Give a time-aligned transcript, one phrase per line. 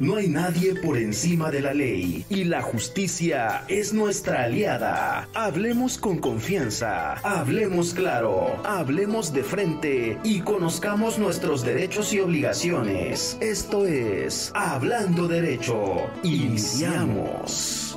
[0.00, 5.28] No hay nadie por encima de la ley y la justicia es nuestra aliada.
[5.34, 13.36] Hablemos con confianza, hablemos claro, hablemos de frente y conozcamos nuestros derechos y obligaciones.
[13.40, 16.10] Esto es Hablando Derecho.
[16.22, 17.96] Iniciamos.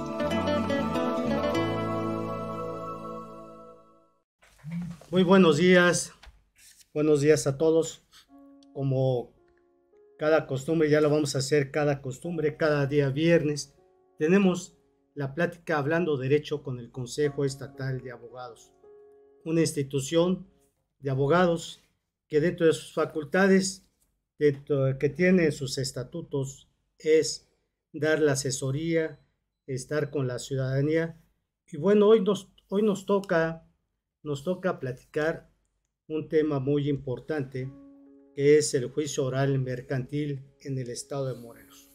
[5.12, 6.12] Muy buenos días,
[6.94, 8.04] buenos días a todos.
[8.74, 9.35] Como
[10.18, 13.76] cada costumbre, ya lo vamos a hacer cada costumbre, cada día viernes.
[14.18, 14.78] Tenemos
[15.14, 18.72] la plática hablando derecho con el Consejo Estatal de Abogados,
[19.44, 20.48] una institución
[21.00, 21.84] de abogados
[22.28, 23.88] que dentro de sus facultades,
[24.40, 27.50] dentro, que tiene sus estatutos, es
[27.92, 29.20] dar la asesoría,
[29.68, 31.22] estar con la ciudadanía.
[31.68, 33.68] Y bueno, hoy nos, hoy nos toca,
[34.24, 35.50] nos toca platicar
[36.08, 37.70] un tema muy importante
[38.36, 41.90] que es el juicio oral mercantil en el estado de Morelos.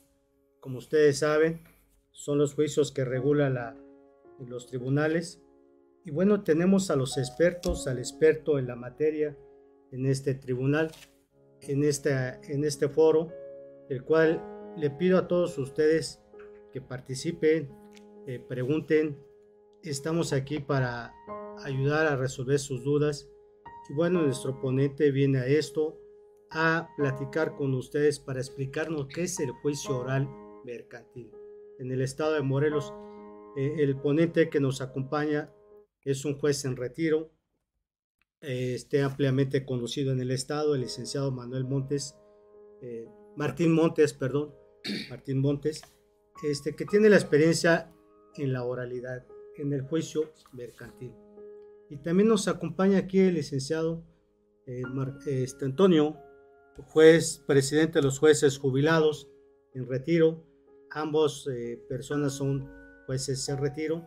[0.59, 1.63] Como ustedes saben,
[2.13, 3.77] son los juicios que regula la,
[4.47, 5.43] los tribunales.
[6.05, 9.37] Y bueno, tenemos a los expertos, al experto en la materia
[9.93, 10.91] en este tribunal,
[11.61, 12.13] en este,
[12.45, 13.29] en este foro,
[13.91, 14.43] el cual
[14.79, 16.23] le pido a todos ustedes
[16.73, 17.69] que participen,
[18.27, 19.19] eh, pregunten.
[19.83, 21.13] Estamos aquí para
[21.65, 23.29] ayudar a resolver sus dudas.
[23.91, 25.99] Y bueno, nuestro ponente viene a esto
[26.51, 30.29] a platicar con ustedes para explicarnos qué es el juicio oral
[30.65, 31.31] mercantil.
[31.79, 32.93] En el estado de Morelos,
[33.57, 35.53] eh, el ponente que nos acompaña
[36.03, 37.31] es un juez en retiro,
[38.41, 42.17] eh, este ampliamente conocido en el estado, el licenciado Manuel Montes,
[42.83, 44.53] eh, Martín Montes, perdón,
[45.11, 45.83] Martín Montes,
[46.43, 47.93] este, que tiene la experiencia
[48.37, 49.25] en la oralidad,
[49.57, 51.13] en el juicio mercantil.
[51.91, 54.05] Y también nos acompaña aquí el licenciado
[55.27, 56.17] este, Antonio
[56.89, 59.29] juez, presidente de los jueces jubilados
[59.75, 60.45] en retiro.
[60.91, 62.69] Ambos eh, personas son
[63.07, 64.07] jueces en retiro.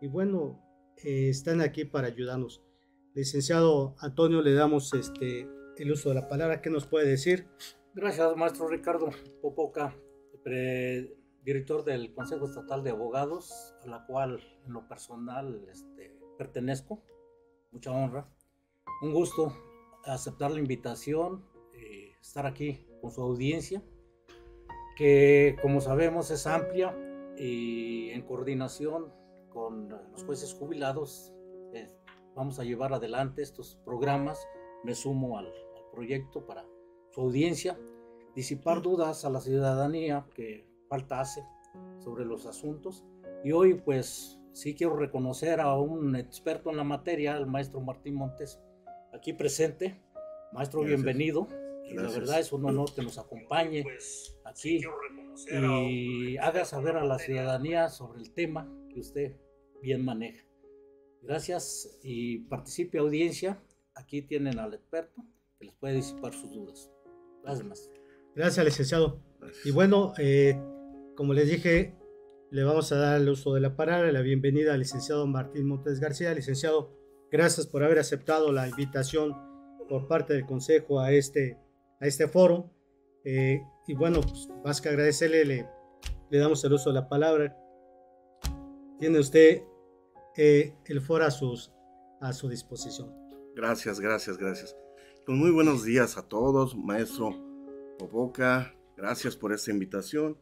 [0.00, 0.62] Y bueno,
[1.04, 2.62] eh, están aquí para ayudarnos.
[3.14, 6.60] Licenciado Antonio, le damos este, el uso de la palabra.
[6.60, 7.48] ¿Qué nos puede decir?
[7.94, 9.08] Gracias, maestro Ricardo
[9.40, 9.96] Popoca,
[11.42, 17.02] director del Consejo Estatal de Abogados, a la cual en lo personal este, pertenezco.
[17.72, 18.28] Mucha honra.
[19.02, 19.52] Un gusto
[20.04, 21.44] aceptar la invitación
[22.26, 23.82] estar aquí con su audiencia,
[24.96, 26.94] que como sabemos es amplia
[27.38, 29.12] y en coordinación
[29.50, 31.32] con los jueces jubilados
[31.72, 31.88] eh,
[32.34, 34.46] vamos a llevar adelante estos programas.
[34.82, 35.52] Me sumo al,
[35.92, 36.66] proyecto para
[37.10, 37.78] su audiencia,
[38.34, 41.42] disipar dudas a la ciudadanía que falta hace
[42.00, 43.04] sobre los asuntos.
[43.44, 48.16] Y hoy pues sí quiero reconocer a un experto en la materia, el maestro Martín
[48.16, 48.60] Montes,
[49.14, 50.02] aquí presente.
[50.52, 51.48] Maestro, bienvenido.
[51.88, 54.80] Y la verdad es un honor que nos acompañe pues, aquí
[55.48, 59.36] y haga saber a la ciudadanía sobre el tema que usted
[59.82, 60.44] bien maneja.
[61.22, 63.62] Gracias y participe audiencia.
[63.94, 65.24] Aquí tienen al experto
[65.58, 66.90] que les puede disipar sus dudas.
[67.42, 67.90] Gracias,
[68.34, 69.20] Gracias, licenciado.
[69.64, 70.58] Y bueno, eh,
[71.16, 71.94] como les dije,
[72.50, 76.00] le vamos a dar el uso de la palabra, la bienvenida al licenciado Martín Montes
[76.00, 76.34] García.
[76.34, 76.96] Licenciado,
[77.30, 79.34] gracias por haber aceptado la invitación
[79.88, 81.58] por parte del Consejo a este
[82.00, 82.70] a este foro.
[83.24, 85.68] Eh, y bueno, pues, más que agradecerle, le,
[86.30, 87.56] damos el uso de la palabra.
[88.98, 89.62] Tiene usted
[90.36, 91.28] eh, el foro a,
[92.20, 93.12] a su disposición.
[93.54, 94.76] Gracias, gracias, gracias.
[95.24, 97.34] Pues muy buenos días a todos, maestro
[97.98, 98.74] Popoca.
[98.96, 100.38] Gracias por esta invitación.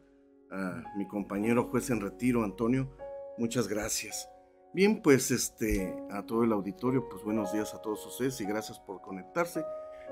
[0.51, 2.95] A mi compañero juez en retiro, Antonio,
[3.37, 4.29] muchas gracias.
[4.73, 8.79] Bien, pues este, a todo el auditorio, pues buenos días a todos ustedes y gracias
[8.79, 9.63] por conectarse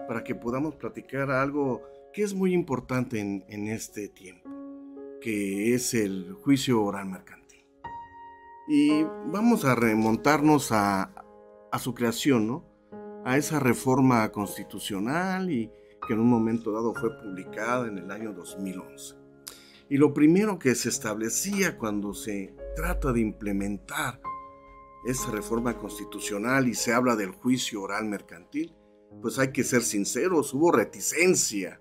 [0.07, 1.81] para que podamos platicar algo
[2.13, 4.49] que es muy importante en, este tiempo,
[5.19, 7.65] que es el juicio oral mercantil.
[8.67, 11.11] Y vamos a remontarnos a,
[11.71, 12.65] a su creación, ¿no?
[13.25, 15.71] A esa reforma constitucional y
[16.07, 19.15] que en un momento dado fue publicada en el año 2011.
[19.89, 24.21] Y lo primero que se establecía cuando se trata de implementar
[25.06, 28.73] esa reforma constitucional y se habla del juicio oral mercantil
[29.21, 31.80] pues hay que ser sinceros, hubo reticencia,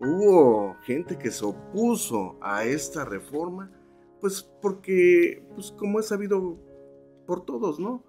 [0.00, 3.70] hubo gente que se opuso a esta reforma,
[4.20, 6.58] pues porque, pues como es sabido
[7.26, 8.04] por todos, ¿no?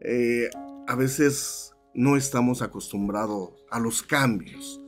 [0.00, 0.48] Eh,
[0.86, 4.80] a veces no estamos acostumbrados a los cambios,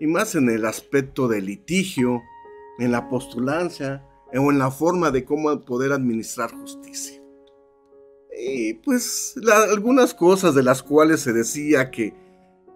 [0.00, 2.22] y más en el aspecto del litigio,
[2.78, 7.22] en la postulancia o en la forma de cómo poder administrar justicia.
[8.42, 9.34] Y pues
[9.70, 12.14] algunas cosas de las cuales se decía que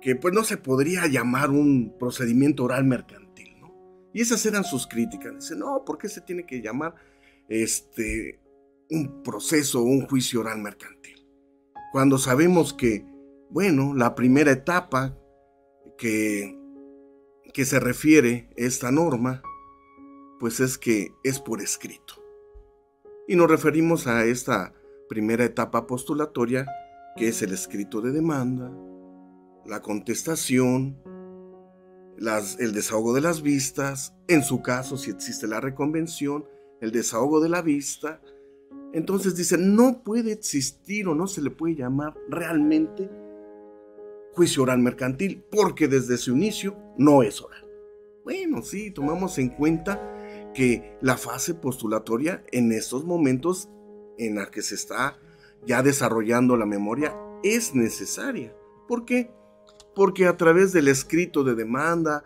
[0.04, 3.74] que pues no se podría llamar un procedimiento oral mercantil, ¿no?
[4.12, 5.34] Y esas eran sus críticas.
[5.34, 6.94] Dice, no, ¿por qué se tiene que llamar
[7.48, 8.38] este,
[8.90, 11.26] un proceso o un juicio oral mercantil?
[11.90, 13.06] Cuando sabemos que,
[13.48, 15.18] bueno, la primera etapa
[15.96, 16.54] que,
[17.54, 19.42] que se refiere esta norma,
[20.38, 22.22] pues es que es por escrito.
[23.26, 24.74] Y nos referimos a esta
[25.08, 26.66] primera etapa postulatoria,
[27.16, 28.70] que es el escrito de demanda,
[29.66, 30.98] la contestación,
[32.58, 36.46] el desahogo de las vistas, en su caso, si existe la reconvención,
[36.80, 38.20] el desahogo de la vista.
[38.92, 43.10] Entonces dice, no puede existir o no se le puede llamar realmente
[44.34, 47.64] juicio oral mercantil, porque desde su inicio no es oral.
[48.24, 53.68] Bueno, sí, tomamos en cuenta que la fase postulatoria en estos momentos
[54.18, 55.18] en la que se está
[55.66, 58.54] ya desarrollando la memoria es necesaria.
[58.88, 59.30] ¿Por qué?
[59.94, 62.24] Porque a través del escrito de demanda,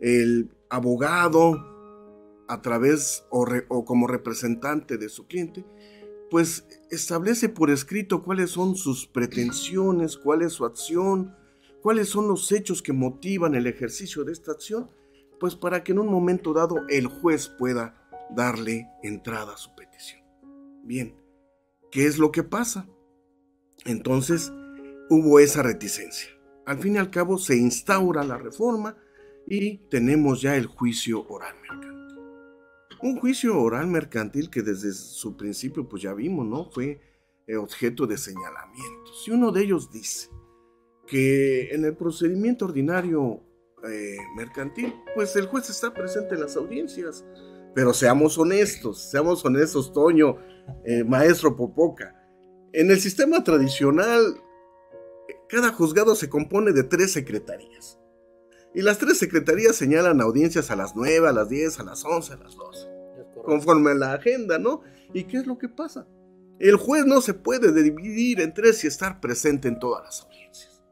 [0.00, 1.72] el abogado,
[2.48, 5.64] a través o, como representante de su cliente,
[6.30, 11.34] pues establece por escrito cuáles son sus pretensiones, cuál es su acción,
[11.82, 14.90] cuáles son los hechos que motivan el ejercicio de esta acción,
[15.40, 20.22] pues para que en un momento dado el juez pueda darle entrada a su petición.
[20.84, 21.16] Bien,
[21.90, 22.88] ¿qué es lo que pasa?
[23.84, 24.52] Entonces
[25.10, 26.28] hubo esa reticencia.
[26.72, 28.96] Al fin y al cabo se instaura la reforma
[29.46, 32.18] y tenemos ya el juicio oral mercantil.
[33.02, 36.70] Un juicio oral mercantil que desde su principio, pues ya vimos, ¿no?
[36.70, 36.98] Fue
[37.46, 39.22] eh, objeto de señalamientos.
[39.26, 40.30] Y uno de ellos dice
[41.06, 43.42] que en el procedimiento ordinario
[43.86, 47.22] eh, mercantil, pues el juez está presente en las audiencias.
[47.74, 50.38] Pero seamos honestos, seamos honestos, Toño,
[50.86, 52.16] eh, maestro Popoca.
[52.72, 54.40] En el sistema tradicional,
[55.52, 57.98] cada juzgado se compone de tres secretarías.
[58.74, 62.32] Y las tres secretarías señalan audiencias a las 9, a las 10, a las 11,
[62.32, 62.88] a las 12.
[63.44, 64.80] Conforme a la agenda, ¿no?
[65.12, 66.08] ¿Y qué es lo que pasa?
[66.58, 70.82] El juez no se puede dividir en tres y estar presente en todas las audiencias.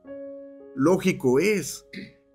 [0.77, 1.87] Lógico es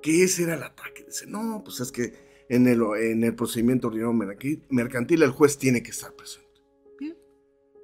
[0.02, 1.04] que ese era el ataque.
[1.06, 2.14] Dice, no, pues es que
[2.50, 6.45] en el, en el procedimiento ordinario mercantil el juez tiene que estar presente.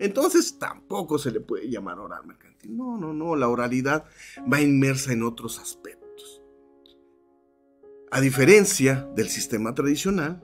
[0.02, 2.76] Entonces tampoco se le puede llamar oral mercantil.
[2.76, 4.06] No, no, no, la oralidad
[4.52, 6.42] va inmersa en otros aspectos.
[8.10, 10.44] A diferencia del sistema tradicional,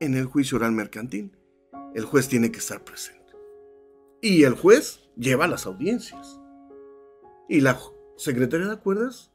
[0.00, 1.30] en el juicio oral mercantil,
[1.94, 3.32] el juez tiene que estar presente.
[4.20, 6.40] Y el juez lleva las audiencias.
[7.48, 7.78] Y la
[8.16, 9.30] Secretaría de Acuerdas,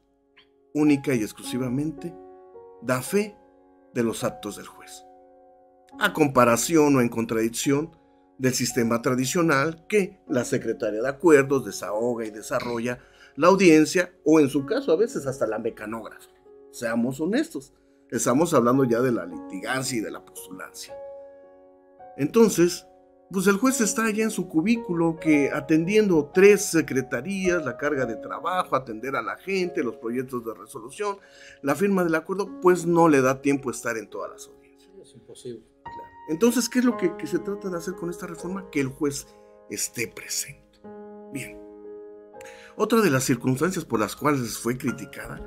[0.74, 2.14] única y exclusivamente,
[2.82, 3.38] da fe
[3.94, 5.02] de los actos del juez.
[5.98, 7.97] A comparación o en contradicción
[8.38, 13.00] del sistema tradicional que la Secretaría de Acuerdos desahoga y desarrolla
[13.36, 16.30] la audiencia o en su caso a veces hasta la mecanógrafa.
[16.70, 17.72] Seamos honestos,
[18.10, 20.94] estamos hablando ya de la litigancia y de la postulancia.
[22.16, 22.86] Entonces,
[23.30, 28.16] pues el juez está allá en su cubículo que atendiendo tres secretarías, la carga de
[28.16, 31.18] trabajo, atender a la gente, los proyectos de resolución,
[31.60, 34.90] la firma del acuerdo, pues no le da tiempo estar en todas las audiencias.
[35.02, 35.67] Es imposible.
[36.28, 38.70] Entonces, ¿qué es lo que, se trata de hacer con esta reforma?
[38.70, 39.26] Que el juez
[39.70, 40.80] esté presente.
[41.32, 41.58] Bien.
[42.76, 45.42] Otra de las circunstancias por las cuales fue criticada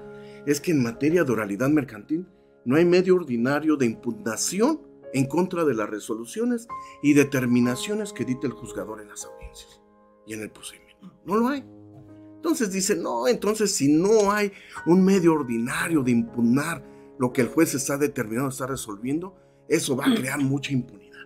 [0.45, 2.27] es que en materia de oralidad mercantil
[2.65, 4.81] no hay medio ordinario de impugnación
[5.13, 6.67] en contra de las resoluciones
[7.03, 9.81] y determinaciones que dicta el juzgador en las audiencias
[10.25, 11.13] y en el procedimiento.
[11.25, 11.63] No lo hay.
[12.35, 14.51] Entonces dice, no, entonces si no hay
[14.87, 16.83] un medio ordinario de impugnar
[17.19, 19.35] lo que el juez está determinado, está resolviendo,
[19.71, 21.25] eso va a crear mucha impunidad.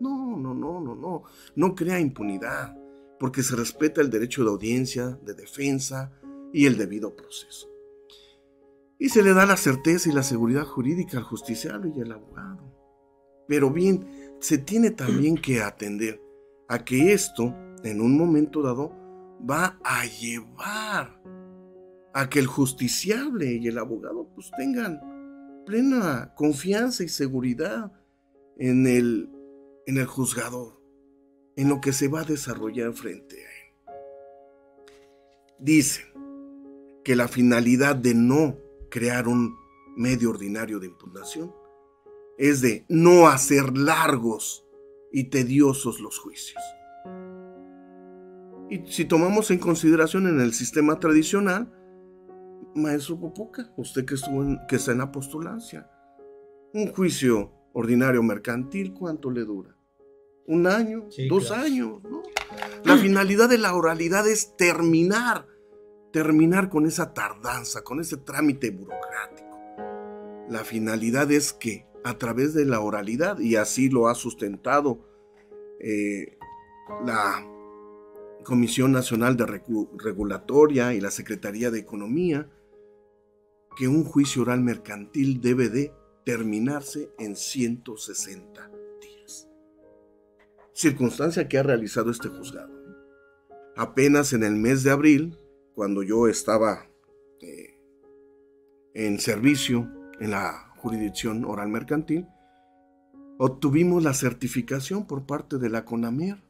[0.00, 1.22] No, no, no, no, no.
[1.54, 2.76] No crea impunidad,
[3.18, 6.12] porque se respeta el derecho de audiencia, de defensa
[6.52, 7.68] y el debido proceso.
[8.98, 12.70] Y se le da la certeza y la seguridad jurídica al justiciable y al abogado.
[13.48, 16.20] Pero bien, se tiene también que atender
[16.68, 18.92] a que esto, en un momento dado,
[19.48, 21.18] va a llevar
[22.12, 25.00] a que el justiciable y el abogado pues tengan
[25.66, 27.92] plena confianza y seguridad
[28.56, 29.28] en el,
[29.86, 30.80] en el juzgador,
[31.56, 33.96] en lo que se va a desarrollar frente a él.
[35.58, 36.06] Dicen
[37.04, 38.56] que la finalidad de no
[38.90, 39.54] crear un
[39.96, 41.52] medio ordinario de impugnación
[42.38, 44.66] es de no hacer largos
[45.10, 46.62] y tediosos los juicios.
[48.68, 51.72] Y si tomamos en consideración en el sistema tradicional,
[52.76, 55.90] Maestro Popoca, usted que, estuvo que está en la postulancia,
[56.74, 59.76] un juicio ordinario mercantil, ¿cuánto le dura?
[60.46, 61.08] ¿Un año?
[61.28, 62.02] ¿Dos años?
[62.84, 65.46] La finalidad de la oralidad es terminar,
[66.12, 69.58] terminar con esa tardanza, con ese trámite burocrático.
[70.48, 75.00] La finalidad es que a través de la oralidad y así lo ha sustentado
[75.80, 76.38] eh,
[77.04, 77.44] la
[78.44, 79.60] Comisión Nacional de
[79.98, 82.48] Regulatoria y la Secretaría de Economía
[83.76, 85.92] que un juicio oral mercantil debe de
[86.24, 89.48] terminarse en 160 días.
[90.72, 92.74] Circunstancia que ha realizado este juzgado.
[93.76, 95.38] Apenas en el mes de abril,
[95.74, 96.88] cuando yo estaba
[97.40, 97.78] eh,
[98.94, 102.26] en servicio en la jurisdicción oral mercantil,
[103.38, 106.42] obtuvimos la certificación por parte de la CONAMIR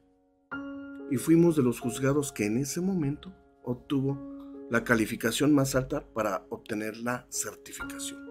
[1.11, 4.36] y fuimos de los juzgados que en ese momento obtuvo
[4.71, 8.25] la calificación más alta para obtener la certificación.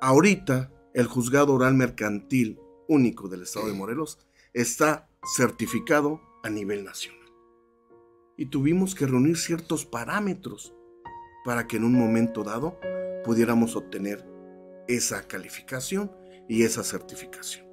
[0.00, 2.58] Ahorita, el juzgado oral mercantil
[2.88, 4.18] único del estado de Morelos
[4.52, 7.20] está certificado a nivel nacional.
[8.36, 10.74] Y tuvimos que reunir ciertos parámetros
[11.44, 12.78] para que en un momento dado
[13.24, 14.26] pudiéramos obtener
[14.88, 16.10] esa calificación
[16.48, 17.66] y esa certificación.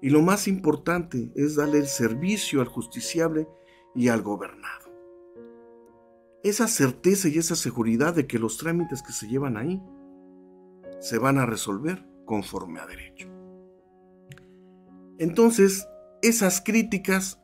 [0.00, 3.48] Y lo más importante es darle el servicio al justiciable
[3.94, 4.85] y al gobernado.
[6.46, 9.82] Esa certeza y esa seguridad de que los trámites que se llevan ahí
[11.00, 13.26] se van a resolver conforme a derecho.
[15.18, 15.88] Entonces,
[16.22, 17.40] esas críticas,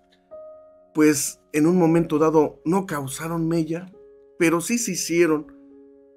[0.94, 3.92] pues en un momento dado no causaron mella,
[4.38, 5.52] pero sí se hicieron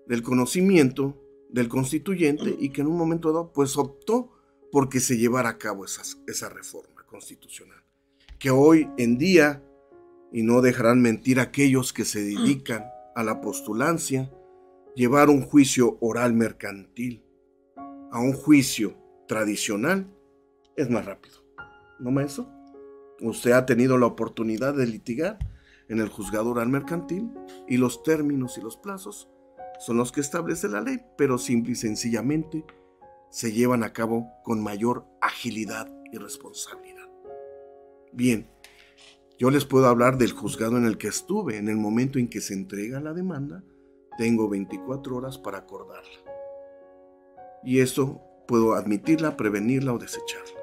[0.06, 4.30] del conocimiento del constituyente y que en un momento dado pues optó
[4.72, 7.82] porque se llevara a cabo esa reforma constitucional.
[8.38, 9.64] Que hoy en día,
[10.36, 12.84] y no dejarán mentir aquellos que se dedican
[13.16, 14.30] a la postulancia,
[14.94, 17.24] llevar un juicio oral mercantil
[18.12, 18.98] a un juicio
[19.30, 20.14] tradicional
[20.76, 21.38] es más rápido.
[22.02, 22.50] ¿No, maestro?
[23.22, 25.40] Usted ha tenido la oportunidad de litigar
[25.88, 27.32] en el juzgado oral mercantil
[27.66, 29.30] y los términos y los plazos
[29.80, 32.66] son los que establece la ley, pero simple y sencillamente
[33.30, 37.10] se llevan a cabo con mayor agilidad y responsabilidad.
[38.12, 38.50] Bien,
[39.38, 41.58] yo les puedo hablar del juzgado en el que estuve.
[41.58, 43.64] En el momento en que se entrega la demanda,
[44.18, 46.20] tengo 24 horas para acordarla.
[47.64, 50.62] Y esto puedo admitirla, prevenirla o desecharla.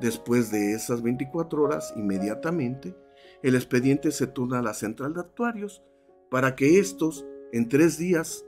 [0.00, 2.96] Después de esas 24 horas, inmediatamente,
[3.42, 5.82] el expediente se turna a la central de actuarios
[6.30, 8.44] para que estos en tres días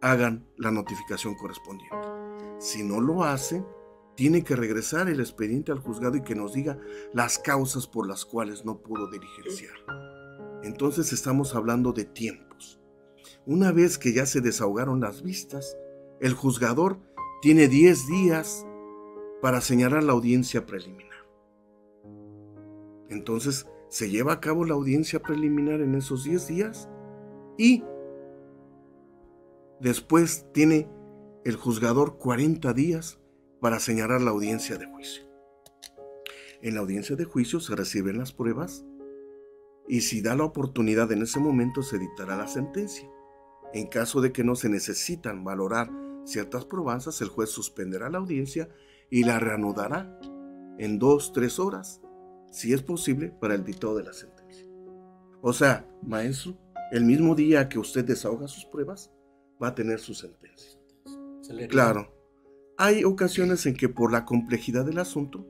[0.00, 1.96] hagan la notificación correspondiente.
[2.58, 3.64] Si no lo hacen,
[4.18, 6.76] tiene que regresar el expediente al juzgado y que nos diga
[7.14, 9.76] las causas por las cuales no pudo diligenciar.
[10.64, 12.80] Entonces estamos hablando de tiempos.
[13.46, 15.78] Una vez que ya se desahogaron las vistas,
[16.20, 16.98] el juzgador
[17.42, 18.66] tiene 10 días
[19.40, 21.24] para señalar la audiencia preliminar.
[23.08, 26.88] Entonces se lleva a cabo la audiencia preliminar en esos 10 días
[27.56, 27.84] y
[29.80, 30.88] Después tiene
[31.44, 33.17] el juzgador 40 días
[33.60, 35.24] para señalar la audiencia de juicio.
[36.60, 38.84] En la audiencia de juicio se reciben las pruebas
[39.88, 43.08] y si da la oportunidad en ese momento se dictará la sentencia.
[43.72, 45.90] En caso de que no se necesitan valorar
[46.24, 48.68] ciertas probanzas, el juez suspenderá la audiencia
[49.10, 50.18] y la reanudará
[50.78, 52.00] en dos, tres horas,
[52.50, 54.66] si es posible, para el dictado de la sentencia.
[55.40, 56.58] O sea, maestro,
[56.90, 59.10] el mismo día que usted desahoga sus pruebas,
[59.62, 60.78] va a tener su sentencia.
[61.68, 62.17] Claro,
[62.80, 65.44] hay ocasiones en que por la complejidad del asunto,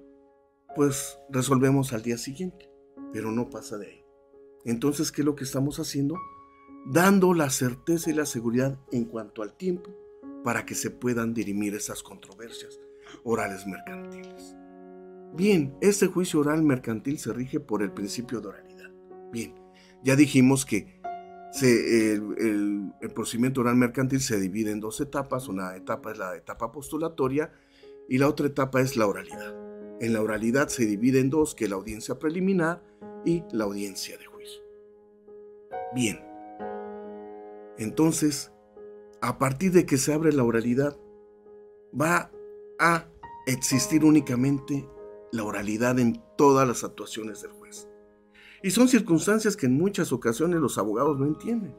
[0.75, 2.71] pues resolvemos al día siguiente,
[3.13, 4.05] pero no pasa de ahí.
[4.65, 6.17] Entonces, ¿qué es lo que estamos haciendo?
[6.91, 9.95] Dando la certeza y la seguridad en cuanto al tiempo
[10.43, 12.81] para que se puedan dirimir esas controversias
[13.25, 14.57] orales mercantiles.
[15.35, 18.91] Bien, este juicio oral mercantil se rige por el principio de oralidad.
[19.31, 19.55] Bien,
[20.03, 20.98] ya dijimos que
[21.63, 25.49] el, procedimiento oral mercantil se divide en dos etapas.
[25.49, 27.53] Una etapa es la etapa postulatoria
[28.09, 29.55] y la otra etapa es la oralidad.
[30.01, 32.83] En la oralidad se divide en dos, que la audiencia preliminar
[33.25, 34.63] y la audiencia de juicio.
[35.95, 36.21] Bien.
[37.79, 38.53] Entonces,
[39.21, 40.97] a partir de que se abre la oralidad,
[41.99, 42.31] va
[42.79, 43.09] a
[43.47, 44.89] existir únicamente
[45.33, 47.58] la oralidad en todas las actuaciones del juez.
[48.63, 51.77] Y son circunstancias que en muchas ocasiones los abogados no entienden,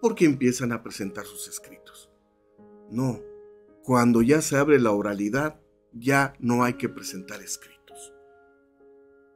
[0.00, 2.10] porque empiezan a presentar sus escritos.
[2.90, 3.20] No,
[3.82, 5.60] cuando ya se abre la oralidad,
[5.92, 8.14] ya no hay que presentar escritos.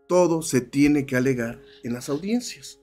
[0.08, 2.80] Todo se tiene que alegar en las audiencias.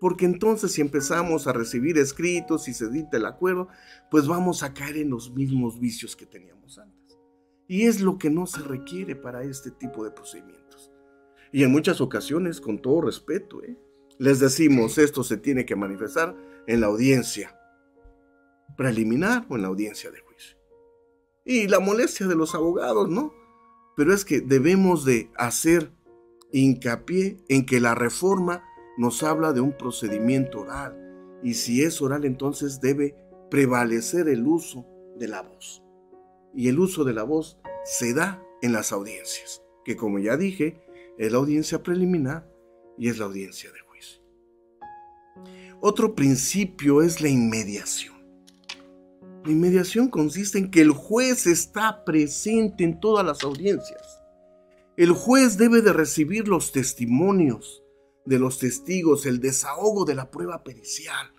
[0.00, 3.68] Porque entonces si empezamos a recibir escritos y se dicta el acuerdo,
[4.10, 7.18] pues vamos a caer en los mismos vicios que teníamos antes.
[7.66, 10.92] Y es lo que no se requiere para este tipo de procedimientos.
[11.52, 13.76] Y en muchas ocasiones, con todo respeto, ¿eh?
[14.18, 16.36] les decimos esto se tiene que manifestar
[16.66, 17.58] en la audiencia
[18.76, 20.56] preliminar o en la audiencia de juicio.
[21.44, 23.32] y la molestia de los abogados, ¿no?
[23.96, 25.90] Pero es que debemos de hacer
[26.52, 28.62] hincapié en que la reforma
[28.96, 30.96] nos habla de un procedimiento oral
[31.42, 33.16] y si es oral entonces debe
[33.50, 34.86] prevalecer el uso
[35.16, 35.82] de la voz.
[36.54, 40.80] Y el uso de la voz se da en las audiencias, que como ya dije,
[41.18, 42.48] es la audiencia preliminar
[42.96, 44.22] y es la audiencia de juicio.
[45.80, 48.16] Otro principio es la inmediación.
[49.44, 54.20] La inmediación consiste en que el juez está presente en todas las audiencias.
[54.96, 57.82] El juez debe de recibir los testimonios
[58.24, 61.32] de los testigos, el desahogo de la prueba pericial.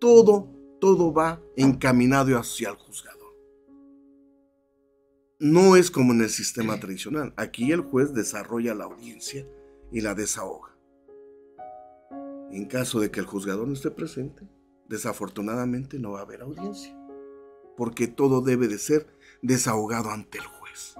[0.00, 3.17] Todo, todo va encaminado hacia el juzgador.
[5.40, 7.32] No es como en el sistema tradicional.
[7.36, 9.46] Aquí el juez desarrolla la audiencia
[9.92, 10.76] y la desahoga.
[12.50, 14.48] En caso de que el juzgador no esté presente,
[14.88, 16.98] desafortunadamente no va a haber audiencia
[17.78, 19.06] porque todo debe de ser
[19.40, 20.96] desahogado ante el juez.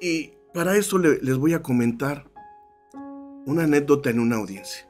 [0.00, 2.30] Y para eso les voy a comentar
[3.44, 4.88] una anécdota en una audiencia.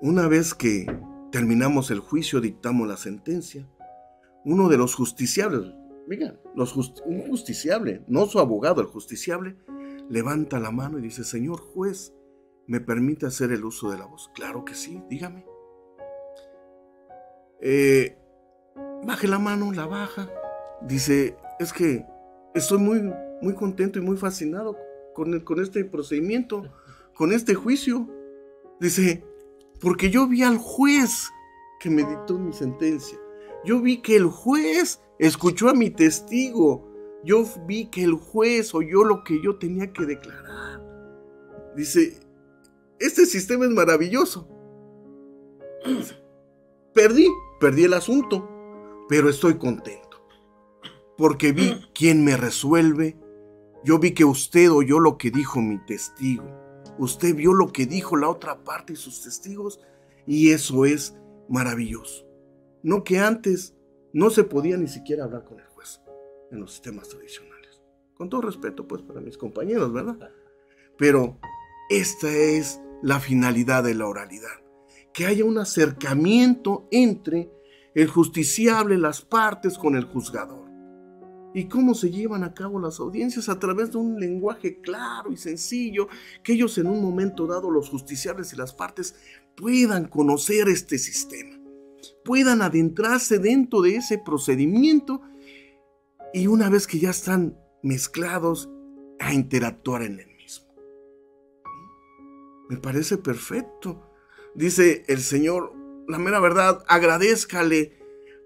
[0.00, 0.86] Una vez que
[1.32, 3.68] terminamos el juicio, dictamos la sentencia,
[4.44, 5.74] uno de los justiciables,
[6.10, 6.40] miren,
[7.06, 9.56] un justiciable, no su abogado, el justiciable,
[10.08, 12.12] levanta la mano y dice, señor juez,
[12.66, 14.28] ¿me permite hacer el uso de la voz?
[14.34, 15.46] Claro que sí, dígame.
[17.60, 18.18] Eh,
[19.06, 20.28] baje la mano, la baja.
[20.82, 22.04] Dice, es que
[22.56, 23.02] estoy muy,
[23.40, 24.76] muy contento y muy fascinado
[25.14, 26.64] con, con este procedimiento,
[27.14, 28.08] con este juicio.
[28.80, 29.24] Dice,
[29.80, 31.30] porque yo vi al juez
[31.78, 33.16] que me dictó mi sentencia.
[33.64, 36.88] Yo vi que el juez escuchó a mi testigo.
[37.24, 40.80] Yo vi que el juez oyó lo que yo tenía que declarar.
[41.76, 42.20] Dice,
[42.98, 44.48] este sistema es maravilloso.
[46.94, 47.28] Perdí,
[47.60, 48.50] perdí el asunto
[49.10, 50.24] pero estoy contento.
[51.18, 53.18] Porque vi quién me resuelve.
[53.84, 56.44] Yo vi que usted oyó lo que dijo mi testigo.
[56.96, 59.80] Usted vio lo que dijo la otra parte y sus testigos.
[60.28, 61.16] Y eso es
[61.48, 62.24] maravilloso.
[62.82, 63.74] No que antes
[64.12, 66.00] no se podía ni siquiera hablar con el juez
[66.50, 67.82] en los sistemas tradicionales.
[68.14, 70.30] Con todo respeto, pues, para mis compañeros, ¿verdad?
[70.98, 71.38] Pero
[71.88, 74.60] esta es la finalidad de la oralidad.
[75.12, 77.50] Que haya un acercamiento entre
[77.94, 80.70] el justiciable, las partes con el juzgador.
[81.52, 83.48] ¿Y cómo se llevan a cabo las audiencias?
[83.48, 86.08] A través de un lenguaje claro y sencillo,
[86.44, 89.16] que ellos en un momento dado, los justiciables y las partes,
[89.56, 91.59] puedan conocer este sistema,
[92.24, 95.22] puedan adentrarse dentro de ese procedimiento
[96.32, 98.70] y una vez que ya están mezclados,
[99.18, 100.74] a interactuar en el mismo.
[102.68, 104.10] Me parece perfecto.
[104.54, 105.74] Dice el Señor,
[106.08, 107.98] la mera verdad, agradezcale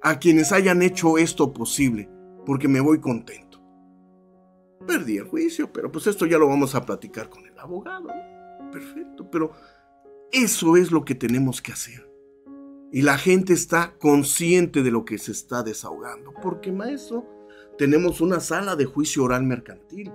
[0.02, 2.10] a quienes hayan hecho esto posible,
[2.44, 3.62] porque me voy contento.
[4.86, 8.08] Perdí el juicio, pero pues esto ya lo vamos a platicar con el abogado.
[8.70, 9.52] Perfecto, pero
[10.32, 12.13] eso es lo que tenemos que hacer.
[12.94, 17.26] Y la gente está consciente de lo que se está desahogando, porque maestro,
[17.76, 20.12] tenemos una sala de juicio oral mercantil.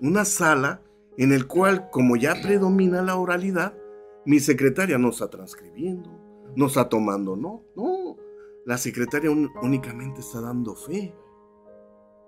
[0.00, 0.82] Una sala
[1.16, 3.76] en el cual, como ya predomina la oralidad,
[4.24, 6.16] mi secretaria no está transcribiendo,
[6.54, 8.18] no está tomando, no, no.
[8.64, 11.12] La secretaria únicamente está dando fe.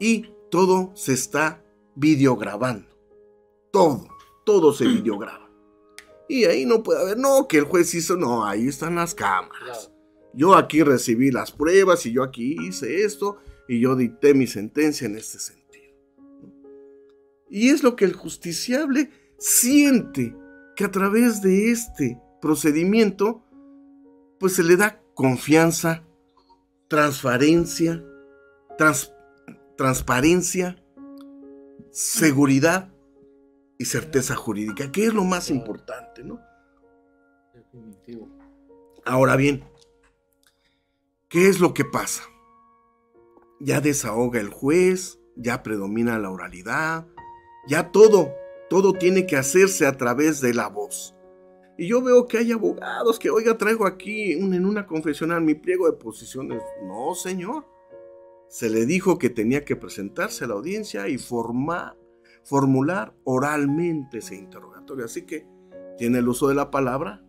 [0.01, 2.89] Y todo se está videograbando.
[3.71, 4.09] Todo,
[4.45, 5.46] todo se videograba.
[6.29, 9.93] Y ahí no puede haber, no, que el juez hizo, no, ahí están las cámaras.
[10.35, 15.07] Yo aquí recibí las pruebas y yo aquí hice esto y yo dicté mi sentencia
[15.07, 15.67] en este sentido.
[17.49, 20.37] Y es lo que el justiciable siente
[20.75, 23.43] que a través de este procedimiento
[24.39, 26.05] pues se le da confianza,
[26.89, 28.05] transparencia,
[29.77, 30.77] transparencia,
[31.91, 32.93] seguridad
[33.79, 36.41] y certeza jurídica, que es lo más importante, ¿no?
[37.55, 38.29] Definitivo.
[39.05, 39.65] Ahora bien,
[41.29, 42.23] ¿qué es lo que pasa?
[43.61, 47.07] Ya desahoga el juez, ya predomina la oralidad,
[47.69, 48.35] ya todo,
[48.69, 51.15] todo tiene que hacerse a través de la voz.
[51.79, 55.87] Y yo veo que hay abogados que, oiga, traigo aquí en una confesional mi pliego
[55.87, 56.63] de posiciones.
[56.85, 57.67] No, señor.
[58.49, 61.97] Se le dijo que tenía que presentarse a la audiencia y formar,
[62.49, 65.05] formular oralmente ese interrogatorio.
[65.05, 65.47] Así que
[65.99, 67.25] tiene el uso de la palabra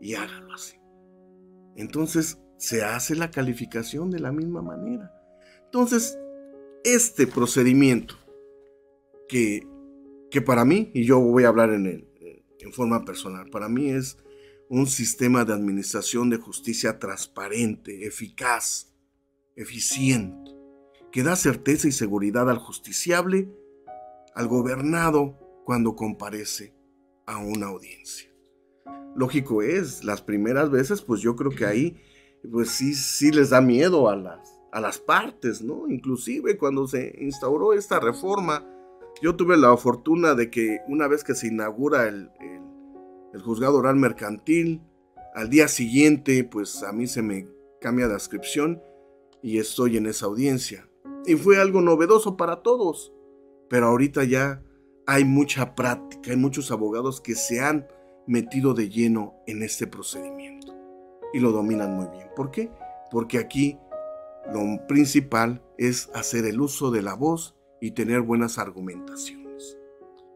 [0.00, 0.76] y hágalo así.
[1.76, 5.12] Entonces se hace la calificación de la misma manera.
[5.64, 6.18] Entonces,
[6.82, 8.16] este procedimiento
[9.28, 9.66] que,
[10.30, 12.08] que para mí, y yo voy a hablar en
[12.60, 13.48] en forma personal.
[13.50, 14.18] Para mí es
[14.68, 18.92] un sistema de administración de justicia transparente, eficaz,
[19.56, 20.50] eficiente,
[21.10, 23.48] que da certeza y seguridad al justiciable,
[24.38, 26.72] al gobernado cuando comparece
[27.26, 28.32] a una audiencia.
[29.16, 32.00] Lógico es, las primeras veces, pues yo creo que ahí,
[32.48, 35.88] pues sí, sí les da miedo a las, a las partes, ¿no?
[35.88, 38.64] Inclusive cuando se instauró esta reforma,
[39.20, 42.30] yo tuve la fortuna de que una vez que se inaugura el,
[43.34, 44.82] el juzgado oral mercantil,
[45.34, 47.48] al día siguiente, pues a mí se me
[47.80, 48.80] cambia de inscripción
[49.42, 50.88] y estoy en esa audiencia.
[51.26, 53.12] Y fue algo novedoso para todos.
[53.68, 54.62] Pero ahorita ya
[55.06, 57.86] hay mucha práctica, hay muchos abogados que se han
[58.26, 60.74] metido de lleno en este procedimiento
[61.32, 62.28] y lo dominan muy bien.
[62.36, 62.70] ¿Por qué?
[63.10, 63.78] Porque aquí
[64.52, 69.78] lo principal es hacer el uso de la voz y tener buenas argumentaciones.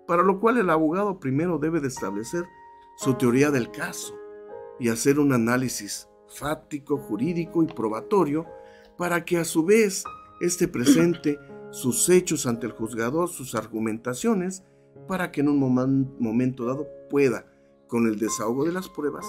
[0.07, 2.45] Para lo cual el abogado primero debe de establecer
[2.97, 4.15] su teoría del caso
[4.79, 8.47] y hacer un análisis fáctico, jurídico y probatorio
[8.97, 10.05] para que a su vez
[10.41, 11.39] éste presente
[11.73, 14.63] sus hechos ante el juzgador, sus argumentaciones,
[15.09, 15.59] para que en un
[16.21, 17.47] momento dado pueda,
[17.89, 19.27] con el desahogo de las pruebas,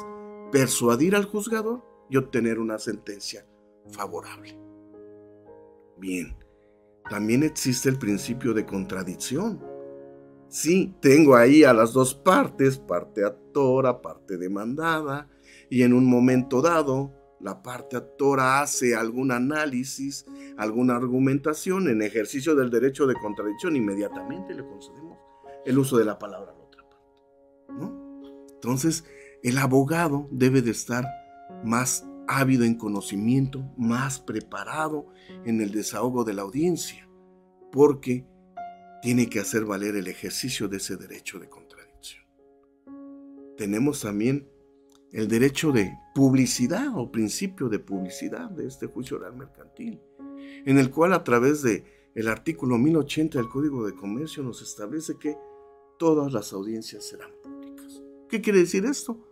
[0.51, 3.47] persuadir al juzgador y obtener una sentencia
[3.89, 4.55] favorable.
[5.97, 6.37] Bien,
[7.09, 9.73] también existe el principio de contradicción
[10.53, 15.27] Sí, tengo ahí a las dos partes, parte actora, parte demandada,
[15.67, 17.11] y en un momento dado,
[17.43, 20.25] la parte actora hace algún análisis,
[20.57, 25.17] alguna argumentación en ejercicio del derecho de contradicción, inmediatamente le concedemos
[25.65, 27.21] el uso de la palabra a la otra parte.
[28.53, 29.03] Entonces,
[29.43, 31.05] el abogado debe de estar
[31.65, 35.07] más ávido en conocimiento, más preparado
[35.45, 37.09] en el desahogo de la audiencia,
[37.73, 38.25] porque
[39.01, 42.23] tiene que hacer valer el ejercicio de ese derecho de contradicción.
[43.57, 44.47] Tenemos también
[45.13, 50.01] el derecho de publicidad o principio de publicidad de este juicio oral mercantil,
[50.65, 55.17] en el cual a través de el artículo 1080 del Código de Comercio nos establece
[55.17, 55.37] que
[55.97, 58.03] todas las audiencias serán públicas.
[58.27, 59.25] ¿Qué quiere decir esto?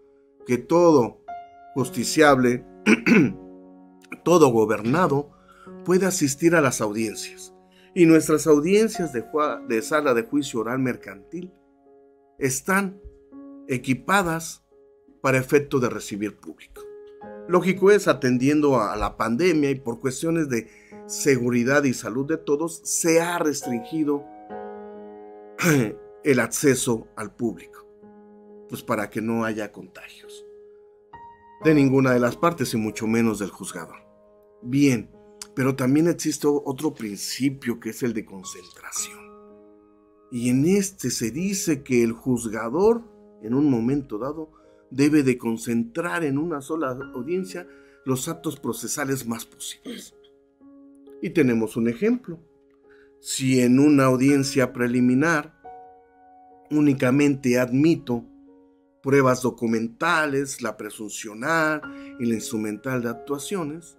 [0.45, 1.23] Que todo
[1.73, 2.65] justiciable,
[4.23, 5.31] todo gobernado
[5.83, 7.53] puede asistir a las audiencias
[7.93, 11.51] y nuestras audiencias de, sala de juicio oral mercantil
[12.37, 13.01] están
[13.67, 14.63] equipadas
[15.21, 16.81] para efecto de recibir público.
[17.47, 20.69] Lógico es, atendiendo a la pandemia y por cuestiones de
[21.07, 24.23] seguridad y salud de todos, se ha restringido
[26.23, 27.85] el acceso al público,
[28.69, 30.45] pues para que no haya contagios
[31.63, 33.97] de ninguna de las partes y mucho menos del juzgador.
[34.63, 35.11] Bien,
[35.53, 39.19] pero también existe otro principio que es el de concentración.
[40.31, 43.03] Y en este se dice que el juzgador,
[43.43, 44.51] en un momento dado,
[44.91, 47.67] debe de concentrar en una sola audiencia
[48.05, 50.15] los actos procesales más posibles.
[51.21, 52.39] Y tenemos un ejemplo.
[53.19, 55.59] Si en una audiencia preliminar
[56.69, 58.25] únicamente admito
[59.01, 61.81] pruebas documentales, la presuncional
[62.19, 63.97] y la instrumental de actuaciones,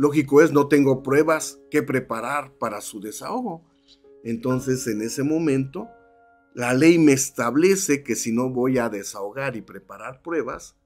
[0.00, 3.64] Lógico es, no tengo pruebas que preparar para su desahogo.
[4.24, 5.88] Entonces, en ese momento,
[6.54, 10.76] la ley me establece que si no voy a desahogar y preparar pruebas,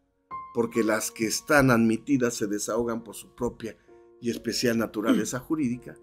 [0.52, 3.76] porque las que están admitidas se desahogan por su propia
[4.20, 5.96] y especial naturaleza jurídica,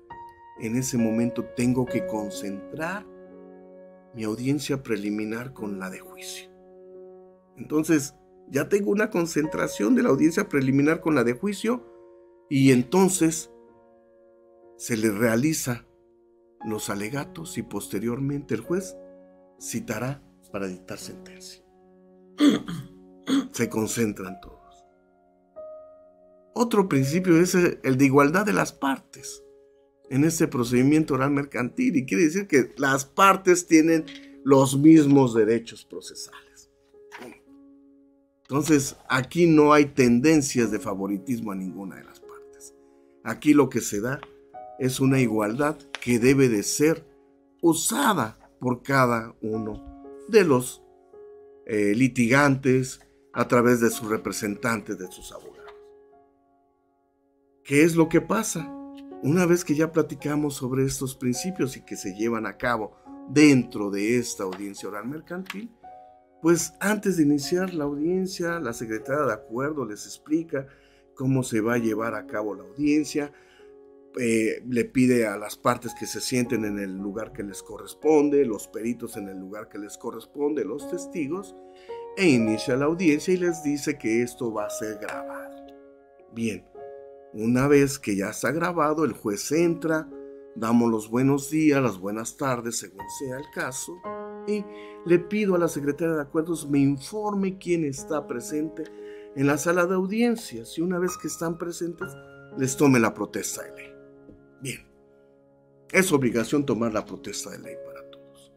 [0.60, 3.06] en ese momento tengo que concentrar
[4.14, 6.50] mi audiencia preliminar con la de juicio.
[7.56, 8.16] Entonces,
[8.50, 11.86] ya tengo una concentración de la audiencia preliminar con la de juicio
[12.50, 13.52] y entonces
[14.78, 15.86] se le realiza
[16.66, 18.98] los alegatos y posteriormente el juez
[19.62, 20.22] citará
[20.52, 21.64] para dictar sentencia.
[23.52, 24.60] Se concentran todos.
[26.54, 29.44] Otro principio es el de igualdad de las partes
[30.10, 34.06] en este procedimiento oral mercantil y quiere decir que las partes tienen
[34.44, 36.70] los mismos derechos procesales.
[38.42, 42.22] Entonces, aquí no hay tendencias de favoritismo a ninguna de las
[43.24, 44.20] Aquí lo que se da
[44.80, 47.06] es una igualdad que debe de ser
[47.62, 49.84] usada por cada uno
[50.30, 50.84] de los
[51.66, 53.02] eh, litigantes
[53.34, 55.74] a través de sus representantes, de sus abogados.
[57.64, 58.72] ¿Qué es lo que pasa?
[59.24, 62.96] Una vez que ya platicamos sobre estos principios y que se llevan a cabo
[63.30, 65.72] dentro de esta audiencia oral mercantil,
[66.42, 70.68] pues antes de iniciar la audiencia, la secretaria de acuerdo les explica
[71.16, 73.32] cómo se va a llevar a cabo la audiencia,
[74.20, 78.46] eh, le pide a las partes que se sienten en el lugar que les corresponde,
[78.46, 81.56] los peritos en el lugar que les corresponde, los testigos,
[82.18, 85.66] e inicia la audiencia y les dice que esto va a ser grabado.
[86.34, 86.66] Bien,
[87.34, 90.10] Una vez que ya está grabado, el juez entra,
[90.54, 93.94] damos los buenos días, las buenas tardes, según sea el caso,
[94.48, 94.66] y
[95.06, 98.84] le pido a la secretaria de acuerdos me informe quién está presente
[99.36, 102.12] en la sala de audiencias y una vez que están presentes,
[102.58, 103.91] les tome la protesta de.
[104.62, 104.86] Bien,
[105.92, 108.54] es obligación tomar la protesta de ley para todos.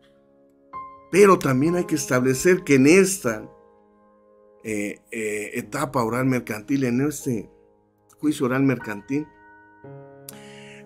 [1.11, 3.49] Pero también hay que establecer que en esta
[4.63, 7.51] eh, eh, etapa oral mercantil, en este
[8.19, 9.27] juicio oral mercantil,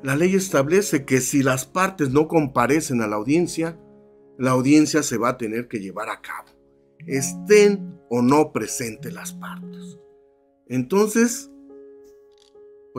[0.02, 3.78] la ley establece que si las partes no comparecen a la audiencia,
[4.38, 6.48] la audiencia se va a tener que llevar a cabo,
[7.06, 9.98] estén o no presentes las partes.
[10.68, 11.50] Entonces,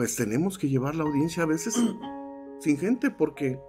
[0.00, 1.74] pues tenemos que llevar la audiencia a veces
[2.60, 3.60] sin gente porque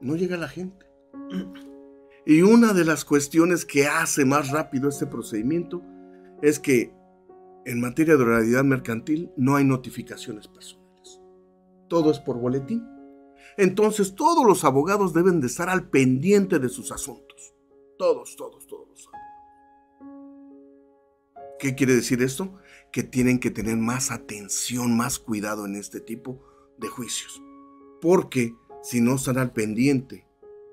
[0.00, 0.84] no llega la gente.
[2.26, 5.80] Y una de las cuestiones que hace más rápido este procedimiento
[6.42, 6.92] es que
[7.66, 11.20] en materia de oralidad mercantil no hay notificaciones personales.
[11.86, 12.82] Todo es por boletín.
[13.56, 17.54] Entonces todos los abogados deben de estar al pendiente de sus asuntos.
[17.96, 19.08] Todos, todos, todos los
[21.60, 22.58] ¿Qué quiere decir esto?
[22.94, 26.40] Que tienen que tener más atención, más cuidado en este tipo
[26.78, 27.42] de juicios.
[28.00, 28.54] Porque
[28.84, 30.28] si no están al pendiente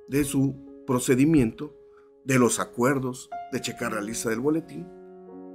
[0.07, 0.55] de su
[0.85, 1.75] procedimiento,
[2.23, 4.85] de los acuerdos, de checar la lista del boletín,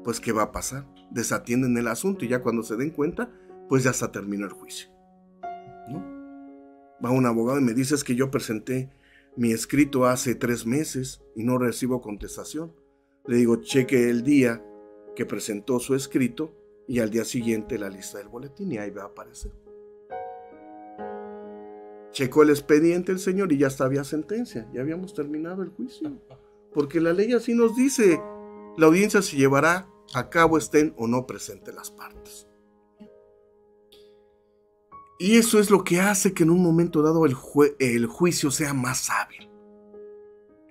[0.03, 0.93] pues ¿qué va a pasar?
[1.13, 3.31] Desatienden el asunto y ya cuando se den cuenta,
[3.69, 4.89] pues ya está terminó el juicio.
[5.89, 6.05] ¿No?
[7.05, 8.91] Va un abogado y me dice que yo presenté
[9.37, 12.73] mi escrito hace tres meses y no recibo contestación.
[13.25, 14.65] Le digo, cheque el día
[15.17, 16.53] que presentó su escrito
[16.87, 19.51] y al día siguiente la lista del boletín y ahí va a aparecer.
[22.13, 26.13] Checó el expediente el señor y ya estaba sentencia, ya habíamos terminado el juicio.
[26.73, 28.21] Porque la ley así nos dice,
[28.77, 32.47] la audiencia se llevará a cabo estén o no presentes las partes.
[35.19, 37.35] Y eso es lo que hace que en un momento dado el,
[37.79, 39.46] el juicio sea más hábil.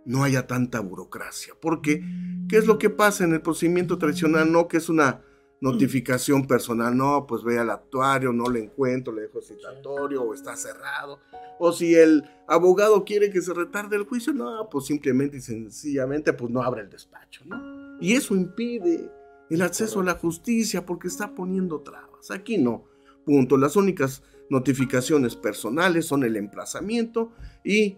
[0.05, 1.53] No haya tanta burocracia.
[1.59, 2.03] Porque,
[2.47, 4.51] ¿qué es lo que pasa en el procedimiento tradicional?
[4.51, 5.21] No que es una
[5.61, 10.55] notificación personal, no, pues ve al actuario, no le encuentro, le dejo citatorio o está
[10.55, 11.19] cerrado.
[11.59, 16.33] O si el abogado quiere que se retarde el juicio, no, pues simplemente y sencillamente
[16.33, 17.97] pues no abre el despacho, ¿no?
[17.99, 19.09] Y eso impide
[19.49, 22.31] el acceso a la justicia porque está poniendo trabas.
[22.31, 22.85] Aquí no.
[23.25, 23.57] Punto.
[23.57, 27.31] Las únicas notificaciones personales son el emplazamiento
[27.63, 27.97] y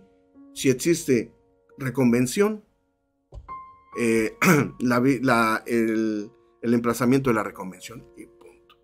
[0.54, 1.34] si existe
[1.78, 2.64] reconvención,
[4.00, 4.36] eh,
[5.66, 8.76] el, emplazamiento de la reconvención y punto.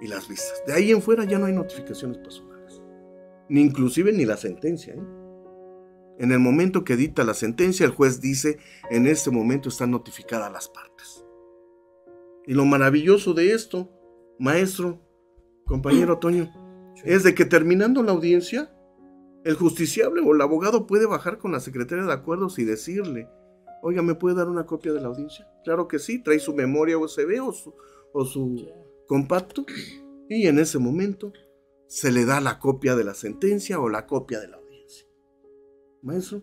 [0.00, 0.62] Y las vistas.
[0.66, 2.80] De ahí en fuera ya no hay notificaciones personales.
[3.48, 4.94] Ni inclusive ni la sentencia.
[4.94, 5.02] ¿eh?
[6.18, 8.58] En el momento que dicta la sentencia, el juez dice,
[8.90, 11.24] en este momento están notificadas las partes.
[12.46, 13.90] Y lo maravilloso de esto,
[14.38, 15.00] maestro,
[15.66, 16.50] compañero Toño,
[17.04, 18.75] es de que terminando la audiencia,
[19.46, 23.28] el justiciable o el abogado puede bajar con la secretaria de acuerdos y decirle,
[23.80, 25.48] oiga, ¿me puede dar una copia de la audiencia?
[25.62, 27.72] Claro que sí, trae su memoria USB o su,
[28.12, 28.68] o su
[29.06, 29.64] compacto
[30.28, 31.32] y en ese momento
[31.86, 35.06] se le da la copia de la sentencia o la copia de la audiencia.
[36.02, 36.42] Maestro,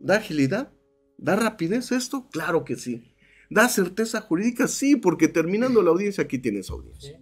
[0.00, 0.72] ¿da agilidad?
[1.18, 2.26] ¿Da rapidez esto?
[2.32, 3.14] Claro que sí.
[3.48, 4.66] ¿Da certeza jurídica?
[4.66, 7.20] Sí, porque terminando la audiencia aquí tienes audiencia.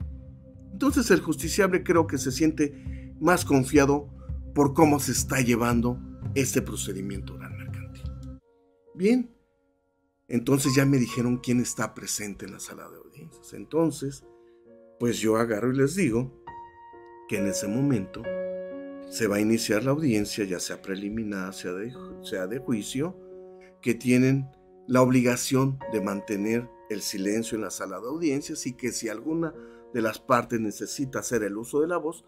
[0.72, 4.15] Entonces el justiciable creo que se siente más confiado
[4.56, 6.00] por cómo se está llevando
[6.34, 8.10] este procedimiento oral mercantil.
[8.94, 9.30] Bien,
[10.28, 13.52] entonces ya me dijeron quién está presente en la sala de audiencias.
[13.52, 14.24] Entonces,
[14.98, 16.42] pues yo agarro y les digo
[17.28, 18.22] que en ese momento
[19.10, 21.92] se va a iniciar la audiencia, ya sea preliminar, sea de,
[22.22, 23.14] sea de juicio,
[23.82, 24.48] que tienen
[24.88, 29.52] la obligación de mantener el silencio en la sala de audiencias y que si alguna
[29.92, 32.24] de las partes necesita hacer el uso de la voz,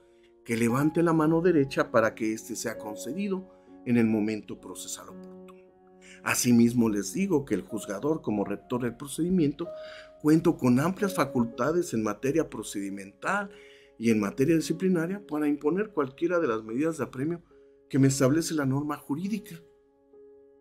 [0.49, 3.47] que levante la mano derecha para que éste sea concedido
[3.85, 5.63] en el momento procesal oportuno.
[6.25, 9.69] Asimismo les digo que el juzgador como rector del procedimiento
[10.23, 13.51] cuento con amplias facultades en materia procedimental
[13.99, 17.43] y en materia disciplinaria para imponer cualquiera de las medidas de apremio
[17.91, 19.55] que me establece la norma jurídica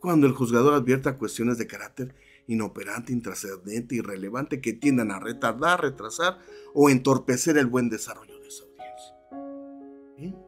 [0.01, 2.13] cuando el juzgador advierta cuestiones de carácter
[2.47, 6.39] inoperante, intrascendente, irrelevante que tiendan a retardar, retrasar
[6.73, 8.36] o entorpecer el buen desarrollo
[10.17, 10.45] audiencia.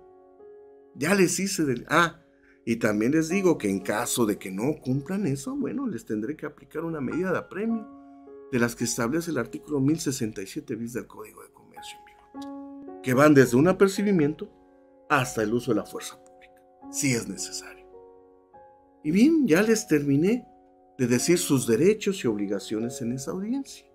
[0.96, 1.86] Ya les hice del...
[1.90, 2.22] Ah,
[2.66, 6.36] y también les digo que en caso de que no cumplan eso, bueno, les tendré
[6.36, 7.88] que aplicar una medida de apremio
[8.52, 11.98] de las que establece el artículo 1067 bis del Código de Comercio
[13.02, 14.50] que van desde un apercibimiento
[15.10, 17.88] hasta el uso de la fuerza pública, si es necesario.
[19.04, 20.46] Y bien, ya les terminé
[20.98, 23.86] de decir sus derechos y obligaciones en esa audiencia.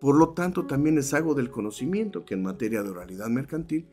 [0.00, 3.88] Por lo tanto, también les hago del conocimiento que en materia de oralidad mercantil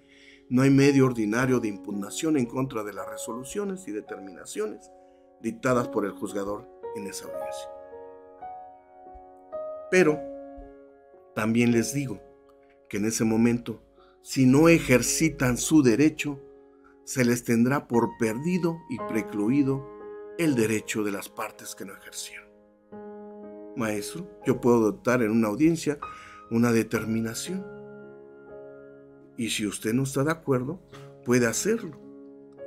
[0.50, 4.92] no hay medio ordinario de impugnación en contra de las resoluciones y determinaciones
[5.42, 7.70] dictadas por el juzgador en esa audiencia.
[9.92, 10.20] Pero
[11.36, 12.20] también les digo
[12.90, 13.82] que en ese momento,
[14.22, 16.40] si no ejercitan su derecho,
[17.04, 19.86] se les tendrá por perdido y precluido
[20.38, 22.48] el derecho de las partes que no ejercieron.
[23.76, 26.00] Maestro, yo puedo adoptar en una audiencia
[26.50, 27.77] una determinación.
[29.38, 30.82] Y si usted no está de acuerdo,
[31.24, 32.00] puede hacerlo.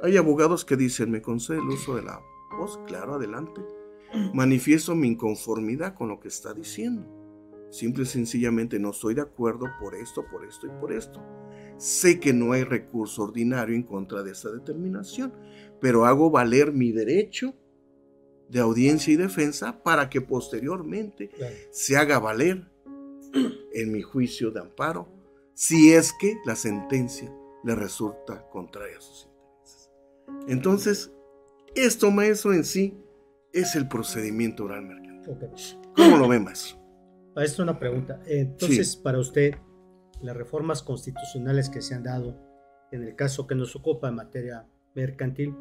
[0.03, 2.21] Hay abogados que dicen, me concede el uso de la
[2.57, 3.61] voz, claro, adelante.
[4.33, 7.07] Manifiesto mi inconformidad con lo que está diciendo.
[7.71, 11.21] Simple y sencillamente no estoy de acuerdo por esto, por esto y por esto.
[11.77, 15.33] Sé que no hay recurso ordinario en contra de esa determinación,
[15.81, 17.55] pero hago valer mi derecho
[18.49, 21.31] de audiencia y defensa para que posteriormente
[21.71, 22.69] se haga valer
[23.73, 25.20] en mi juicio de amparo
[25.61, 27.31] si es que la sentencia
[27.65, 29.91] le resulta contraria a sus intereses.
[30.49, 31.13] Entonces,
[31.75, 32.97] esto, maestro, en sí
[33.53, 35.37] es el procedimiento oral mercantil.
[35.95, 36.79] ¿Cómo lo ve, maestro?
[37.37, 38.23] Esto una pregunta.
[38.25, 39.55] Entonces, para usted,
[40.23, 42.41] las reformas constitucionales que se han dado
[42.91, 45.55] en el caso que nos ocupa en materia mercantil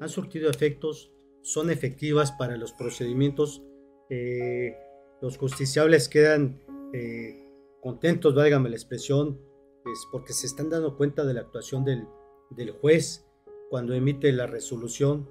[0.00, 3.64] han surtido efectos son efectivas para los procedimientos.
[4.10, 4.76] Eh,
[5.20, 6.60] los justiciables quedan
[6.92, 7.49] eh,
[7.80, 9.40] contentos, válgame la expresión,
[9.82, 12.06] pues, porque se están dando cuenta de la actuación del,
[12.50, 13.26] del juez
[13.70, 15.28] cuando emite la resolución,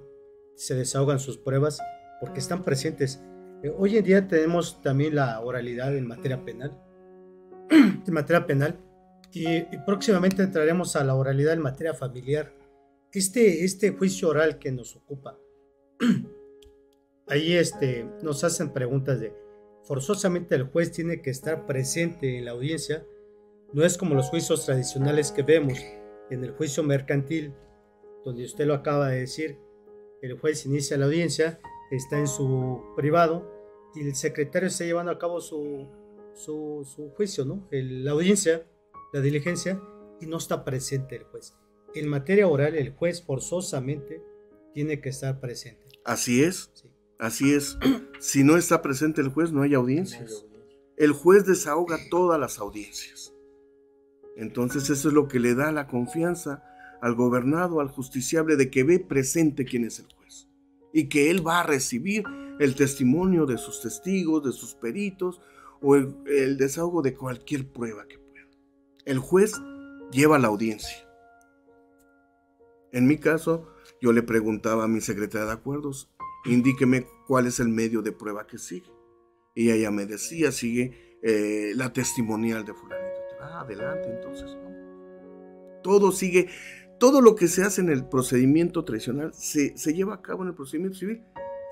[0.56, 1.80] se desahogan sus pruebas
[2.20, 3.22] porque están presentes.
[3.62, 6.82] Eh, hoy en día tenemos también la oralidad en materia penal,
[7.70, 8.80] en materia penal,
[9.32, 12.52] y, y, próximamente entraremos a la oralidad en materia familiar.
[13.12, 15.38] Este, este juicio oral que nos ocupa,
[17.28, 19.34] ahí este, nos hacen preguntas de,
[19.90, 23.04] forzosamente el juez tiene que estar presente en la audiencia,
[23.72, 25.80] no es como los juicios tradicionales que vemos
[26.30, 27.54] en el juicio mercantil,
[28.24, 29.58] donde usted lo acaba de decir,
[30.22, 31.58] el juez inicia la audiencia,
[31.90, 33.50] está en su privado
[33.96, 35.88] y el secretario está llevando a cabo su,
[36.34, 37.66] su, juicio, ¿no?
[37.72, 38.64] la audiencia,
[39.12, 39.82] la diligencia,
[40.20, 41.54] y no está presente el juez.
[41.96, 44.22] En materia oral, el juez forzosamente
[44.72, 45.84] tiene que estar presente.
[46.04, 46.70] Así es.
[47.20, 47.78] Así es.
[48.18, 50.46] Si no está presente el juez, no hay audiencias.
[50.96, 53.34] El juez desahoga todas las audiencias.
[54.36, 56.64] Entonces eso es lo que le da la confianza
[57.02, 60.48] al gobernado, al justiciable, de que ve presente quién es el juez.
[60.94, 62.24] Y que él va a recibir
[62.58, 65.42] el testimonio de sus testigos, de sus peritos,
[65.82, 68.48] o el, el desahogo de cualquier prueba que pueda.
[69.04, 69.60] El juez
[70.10, 71.06] lleva la audiencia.
[72.92, 73.68] En mi caso,
[74.00, 76.10] yo le preguntaba a mi secretaria de acuerdos,
[76.44, 78.90] indíqueme cuál es el medio de prueba que sigue.
[79.54, 83.20] Y ella me decía, sigue eh, la testimonial de fulanito.
[83.40, 84.56] Ah, adelante, entonces.
[85.82, 86.48] Todo sigue,
[86.98, 90.48] todo lo que se hace en el procedimiento tradicional se, se lleva a cabo en
[90.48, 91.22] el procedimiento civil,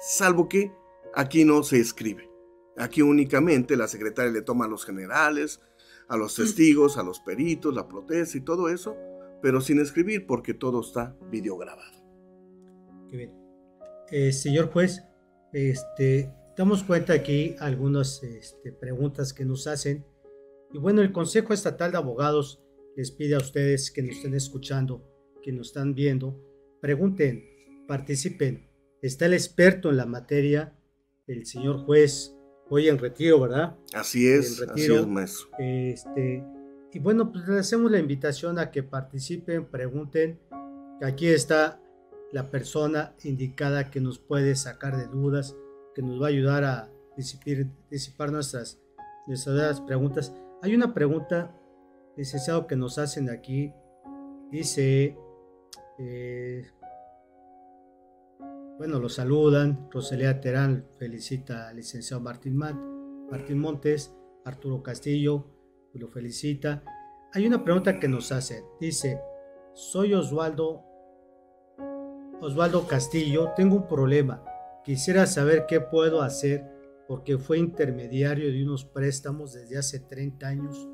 [0.00, 0.72] salvo que
[1.14, 2.28] aquí no se escribe.
[2.76, 5.60] Aquí únicamente la secretaria le toma a los generales,
[6.08, 8.96] a los testigos, a los peritos, la protesta y todo eso,
[9.42, 11.98] pero sin escribir porque todo está videograbado.
[13.10, 13.47] Qué bien.
[14.10, 15.02] Eh, señor juez,
[15.52, 20.04] este, damos cuenta aquí algunas este, preguntas que nos hacen.
[20.72, 22.60] Y bueno, el Consejo Estatal de Abogados
[22.96, 25.04] les pide a ustedes que nos estén escuchando,
[25.42, 26.40] que nos están viendo,
[26.80, 27.44] pregunten,
[27.86, 28.68] participen.
[29.02, 30.76] Está el experto en la materia,
[31.26, 32.34] el señor juez,
[32.68, 33.76] hoy en retiro, ¿verdad?
[33.94, 35.48] Así es, así es, maestro.
[35.58, 36.44] Este,
[36.92, 40.40] y bueno, pues le hacemos la invitación a que participen, pregunten.
[41.00, 41.80] Aquí está
[42.32, 45.56] la persona indicada que nos puede sacar de dudas,
[45.94, 48.78] que nos va a ayudar a disipar, nuestras,
[49.26, 50.34] nuestras preguntas.
[50.62, 51.54] Hay una pregunta,
[52.16, 53.72] licenciado, que nos hacen aquí.
[54.50, 55.16] Dice,
[55.98, 56.70] eh,
[58.78, 59.88] bueno, lo saludan.
[59.90, 64.14] Rosalía Terán felicita al licenciado Martín, Martín Montes,
[64.44, 65.46] Arturo Castillo,
[65.98, 66.82] lo felicita.
[67.32, 68.64] Hay una pregunta que nos hace.
[68.80, 69.20] Dice,
[69.74, 70.84] soy Osvaldo
[72.40, 74.44] Osvaldo Castillo, tengo un problema.
[74.84, 76.64] Quisiera saber qué puedo hacer
[77.08, 80.88] porque fue intermediario de unos préstamos desde hace 30 años.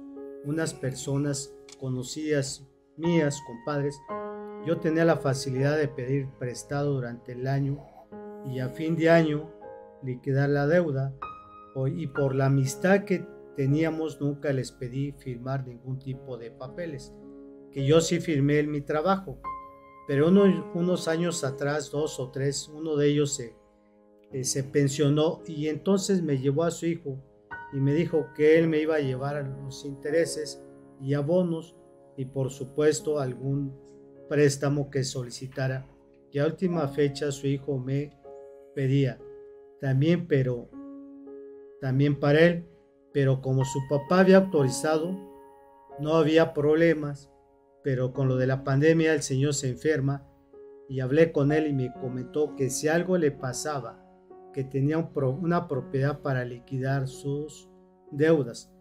[0.45, 2.67] Unas personas conocidas
[2.97, 3.95] mías, compadres,
[4.67, 7.85] yo tenía la facilidad de pedir prestado durante el año
[8.47, 9.51] y a fin de año
[10.03, 11.15] liquidar la deuda
[11.95, 17.13] y por la amistad que teníamos nunca les pedí firmar ningún tipo de papeles,
[17.71, 19.43] que yo sí firmé en mi trabajo
[20.07, 23.57] pero unos años atrás, dos o tres, uno de ellos se,
[24.33, 27.19] eh, se pensionó y entonces me llevó a su hijo
[27.73, 30.63] y me dijo que él me iba a llevar a los intereses
[31.01, 31.75] y abonos
[32.17, 33.73] y por supuesto algún
[34.29, 35.87] préstamo que solicitara.
[36.31, 38.13] Y a última fecha su hijo me
[38.75, 39.21] pedía
[39.81, 40.69] también, pero
[41.81, 42.65] también para él,
[43.13, 45.17] pero como su papá había autorizado,
[46.01, 47.31] no había problemas,
[47.85, 50.27] pero con lo de la pandemia el señor se enferma
[50.89, 54.03] y hablé con él y me comentó que si algo le pasaba,
[54.55, 57.69] que tenía una propiedad para liquidar sus
[58.11, 58.73] deudas,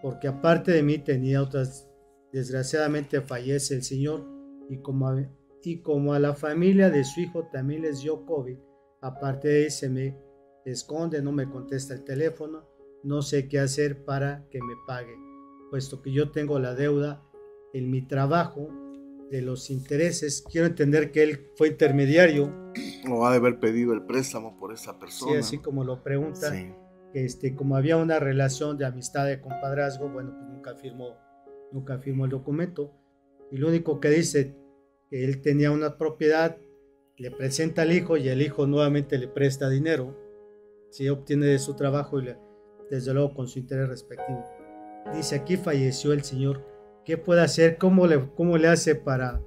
[0.00, 1.90] porque aparte de mí tenía otras,
[2.32, 4.24] desgraciadamente fallece el señor
[4.70, 5.28] y como, a,
[5.62, 8.58] y como a la familia de su hijo también les dio COVID,
[9.00, 10.16] aparte de eso se me
[10.64, 12.68] esconde, no me contesta el teléfono,
[13.02, 15.16] no sé qué hacer para que me pague,
[15.70, 17.28] puesto que yo tengo la deuda
[17.72, 18.68] en mi trabajo
[19.30, 20.44] de los intereses.
[20.50, 22.52] Quiero entender que él fue intermediario.
[23.10, 25.32] O ha de haber pedido el préstamo por esa persona.
[25.32, 26.52] Sí, así como lo pregunta.
[27.14, 31.16] Este, como había una relación de amistad de compadrazgo, bueno, pues nunca firmó,
[31.72, 32.92] nunca firmó el documento.
[33.50, 34.54] Y lo único que dice
[35.10, 36.58] que él tenía una propiedad,
[37.16, 40.18] le presenta al hijo y el hijo nuevamente le presta dinero.
[40.90, 42.34] Si obtiene de su trabajo y
[42.90, 44.44] desde luego con su interés respectivo.
[45.14, 46.71] Dice aquí falleció el señor
[47.04, 49.40] qué puede hacer, cómo le, cómo le hace para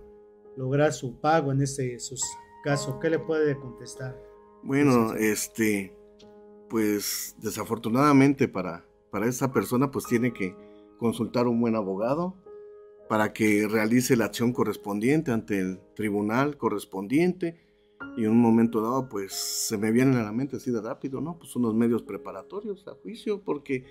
[0.58, 2.22] lograr su pago en este sus
[2.64, 4.20] caso, qué le puede contestar.
[4.64, 5.96] Bueno, este,
[6.70, 10.56] pues desafortunadamente para, para esa persona pues tiene que
[10.98, 12.36] consultar un buen abogado
[13.08, 17.62] para que realice la acción correspondiente ante el tribunal correspondiente
[18.18, 21.22] y en un momento dado pues se me vienen a la mente así de rápido,
[21.22, 21.38] ¿no?
[21.38, 23.86] Pues unos medios preparatorios a juicio porque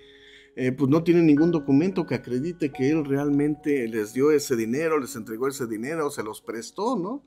[0.57, 5.01] eh, pues no tiene ningún documento que acredite que él realmente les dio ese dinero,
[5.01, 7.25] les entregó ese dinero, se los prestó, ¿no?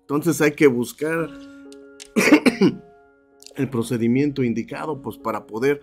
[0.00, 1.28] Entonces hay que buscar
[3.56, 5.82] el procedimiento indicado, pues para poder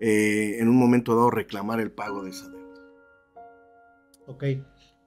[0.00, 2.74] eh, en un momento dado reclamar el pago de esa deuda.
[4.26, 4.44] Ok,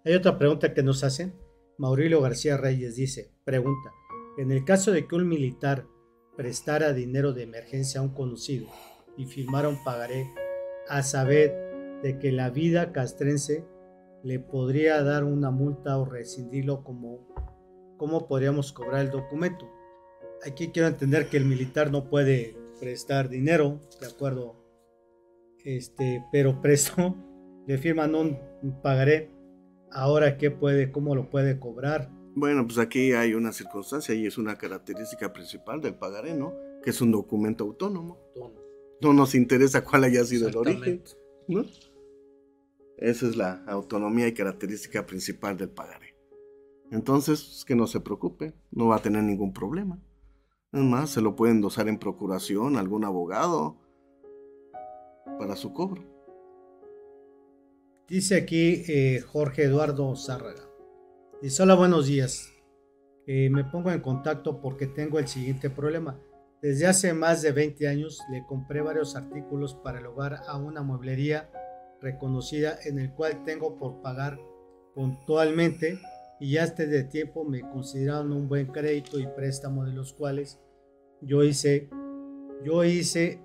[0.06, 1.34] hay otra pregunta que nos hacen.
[1.80, 3.92] Maurilio García Reyes dice, pregunta,
[4.38, 5.88] en el caso de que un militar
[6.38, 8.68] prestara dinero de emergencia a un conocido
[9.18, 10.28] y firmara un pagaré
[10.88, 13.66] a saber de que la vida castrense
[14.24, 17.28] le podría dar una multa o rescindirlo como
[17.98, 19.70] cómo podríamos cobrar el documento.
[20.46, 24.58] Aquí quiero entender que el militar no puede prestar dinero, de acuerdo,
[25.64, 27.16] este, pero prestó,
[27.68, 29.32] le firman un pagaré.
[29.92, 32.10] Ahora, ¿qué puede, cómo lo puede cobrar?
[32.36, 36.54] Bueno, pues aquí hay una circunstancia y es una característica principal del pagaré, ¿no?
[36.84, 38.18] Que es un documento autónomo.
[38.36, 38.63] autónomo
[39.04, 41.04] no nos interesa cuál haya sido el origen.
[41.48, 41.66] ¿no?
[42.98, 46.16] Esa es la autonomía y característica principal del pagaré.
[46.92, 50.00] Entonces, que no se preocupe, no va a tener ningún problema.
[50.72, 53.78] Es más, se lo pueden dosar en procuración algún abogado
[55.40, 56.04] para su cobro.
[58.08, 60.70] Dice aquí eh, Jorge Eduardo Zárraga.
[61.42, 62.54] Dice, hola, buenos días.
[63.26, 66.20] Eh, me pongo en contacto porque tengo el siguiente problema.
[66.64, 70.82] Desde hace más de 20 años le compré varios artículos para el hogar a una
[70.82, 71.50] mueblería
[72.00, 74.40] reconocida en el cual tengo por pagar
[74.96, 76.00] puntualmente
[76.40, 80.62] y ya de tiempo me consideraron un buen crédito y préstamo de los cuales
[81.20, 81.90] yo hice,
[82.64, 83.42] yo hice,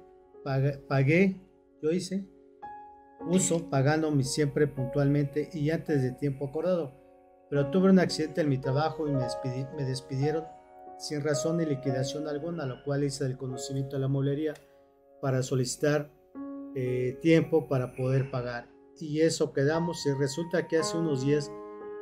[0.89, 1.41] pagué,
[1.83, 2.25] yo hice
[3.27, 6.95] uso pagándome siempre puntualmente y antes de tiempo acordado.
[7.51, 10.45] Pero tuve un accidente en mi trabajo y me despidieron
[10.99, 14.55] sin razón ni liquidación alguna, lo cual hice el conocimiento de la molería
[15.21, 16.13] para solicitar
[16.75, 18.69] eh, tiempo para poder pagar.
[19.01, 21.51] Y eso quedamos y resulta que hace unos días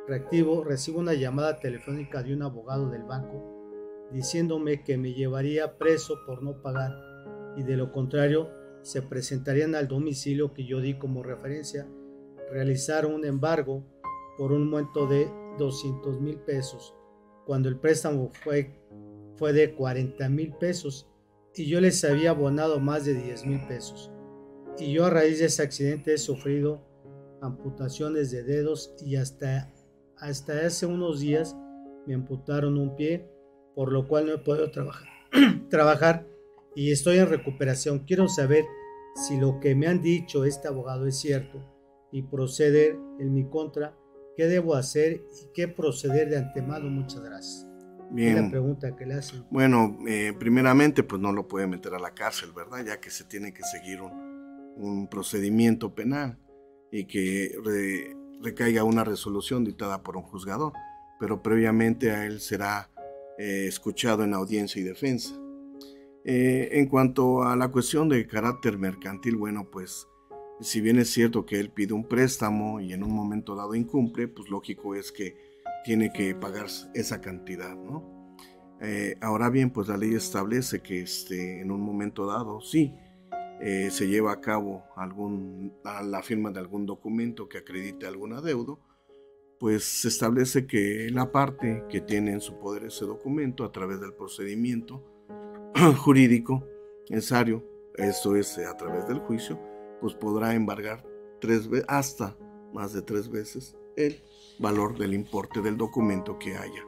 [0.07, 3.57] reactivo recibo una llamada telefónica de un abogado del banco
[4.11, 6.91] diciéndome que me llevaría preso por no pagar
[7.57, 8.49] y de lo contrario
[8.81, 11.87] se presentarían al domicilio que yo di como referencia,
[12.51, 13.83] realizar un embargo
[14.37, 16.95] por un monto de 200 mil pesos,
[17.47, 18.77] cuando el préstamo fue
[19.37, 21.07] fue de 40 mil pesos
[21.55, 24.11] y yo les había abonado más de 10 mil pesos.
[24.77, 26.83] Y yo a raíz de ese accidente he sufrido
[27.41, 29.73] amputaciones de dedos y hasta,
[30.17, 31.55] hasta hace unos días
[32.05, 33.27] me amputaron un pie,
[33.75, 35.07] por lo cual no he podido trabajar,
[35.69, 36.27] trabajar
[36.75, 37.99] y estoy en recuperación.
[37.99, 38.65] Quiero saber
[39.15, 41.59] si lo que me han dicho este abogado es cierto
[42.11, 43.97] y proceder en mi contra,
[44.37, 46.89] qué debo hacer y qué proceder de antemano.
[46.89, 47.67] Muchas gracias.
[48.09, 48.35] Bien.
[48.35, 49.43] la pregunta que le hacen.
[49.49, 52.85] Bueno, eh, primeramente, pues no lo puede meter a la cárcel, ¿verdad?
[52.85, 56.37] Ya que se tiene que seguir un, procedimiento penal
[56.91, 57.51] y que
[58.41, 60.71] recaiga una resolución dictada por un juzgador,
[61.19, 62.91] pero previamente a él será
[63.39, 65.33] eh, escuchado en audiencia y defensa.
[66.23, 70.07] Eh, en cuanto a la cuestión de carácter mercantil, bueno, pues
[70.59, 74.27] Si bien es cierto que él pide un préstamo y en un momento dado incumple,
[74.27, 75.37] pues lógico es que
[75.85, 77.77] tiene que pagar esa cantidad.
[78.81, 82.93] Eh, ahora bien, pues la ley establece que este, en un momento dado, sí,
[83.61, 88.79] eh, se lleva a cabo algún, la firma de algún documento que acredite algún adeudo,
[89.59, 93.99] pues se establece que la parte que tiene en su poder ese documento a través
[93.99, 95.03] del procedimiento
[95.97, 96.63] jurídico
[97.09, 97.63] necesario,
[97.95, 99.59] eso es a través del juicio,
[100.01, 101.03] pues podrá embargar
[101.87, 102.35] hasta
[102.73, 104.21] más de tres veces el
[104.59, 106.83] valor del importe del documento que haya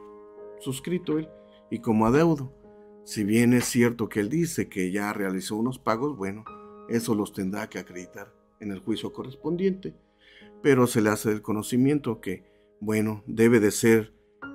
[0.60, 1.28] suscrito él
[1.70, 2.52] y como adeudo.
[3.04, 6.44] Si bien es cierto que él dice que ya realizó unos pagos, bueno,
[6.88, 9.94] eso los tendrá que acreditar en el juicio correspondiente,
[10.62, 12.44] pero se le hace el conocimiento que,
[12.80, 14.12] bueno, debe de ser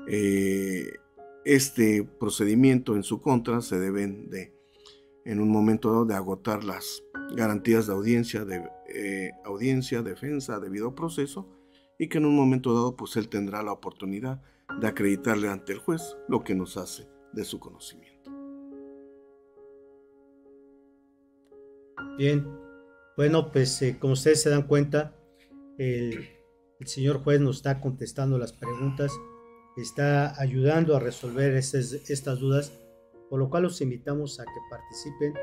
[0.07, 0.93] eh,
[1.43, 4.54] este procedimiento en su contra, se deben de,
[5.25, 7.03] en un momento dado, de agotar las
[7.35, 11.49] garantías de audiencia, de eh, audiencia, defensa, debido proceso,
[11.97, 14.41] y que en un momento dado, pues él tendrá la oportunidad
[14.79, 18.31] de acreditarle ante el juez lo que nos hace de su conocimiento.
[22.17, 22.47] Bien,
[23.17, 25.15] bueno, pues eh, como ustedes se dan cuenta,
[25.77, 26.29] el,
[26.85, 29.11] señor juez nos está contestando las preguntas,
[29.75, 32.79] está ayudando a resolver estas, dudas,
[33.29, 35.33] por lo cual los invitamos a que participen,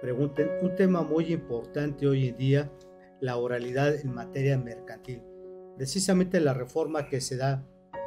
[0.00, 0.48] pregunten.
[0.62, 2.72] Un tema muy importante hoy en día,
[3.20, 5.22] la oralidad en materia mercantil.
[5.76, 7.66] Precisamente la reforma que se da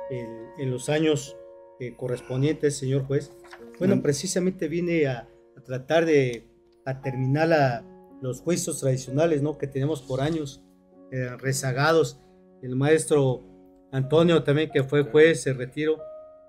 [0.09, 1.37] en, los años
[1.79, 3.31] eh, correspondientes, señor juez,
[3.79, 6.51] bueno, precisamente viene a, a tratar de
[6.85, 7.85] a terminar la,
[8.21, 9.57] los juicios tradicionales, ¿no?
[9.57, 10.63] Que tenemos por años
[11.11, 12.19] eh, rezagados.
[12.61, 13.43] El maestro
[13.91, 15.97] Antonio también, que fue juez, se retiró.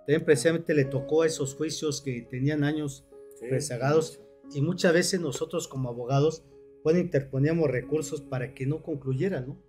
[0.07, 3.07] También precisamente le tocó esos juicios que tenían años
[3.41, 4.21] rezagados.
[4.55, 6.45] Y muchas veces nosotros como abogados,
[6.83, 9.63] pues interponíamos recursos para que no concluyeran, ¿no?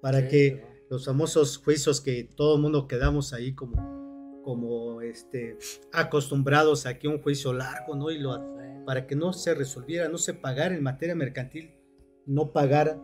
[0.00, 5.56] Para que los famosos juicios que todo el mundo quedamos ahí como, como este,
[5.92, 8.10] acostumbrados a que un juicio largo, ¿no?
[8.10, 8.36] Y lo,
[8.84, 11.72] para que no se resolviera, no se pagara en materia mercantil,
[12.26, 13.00] no pagara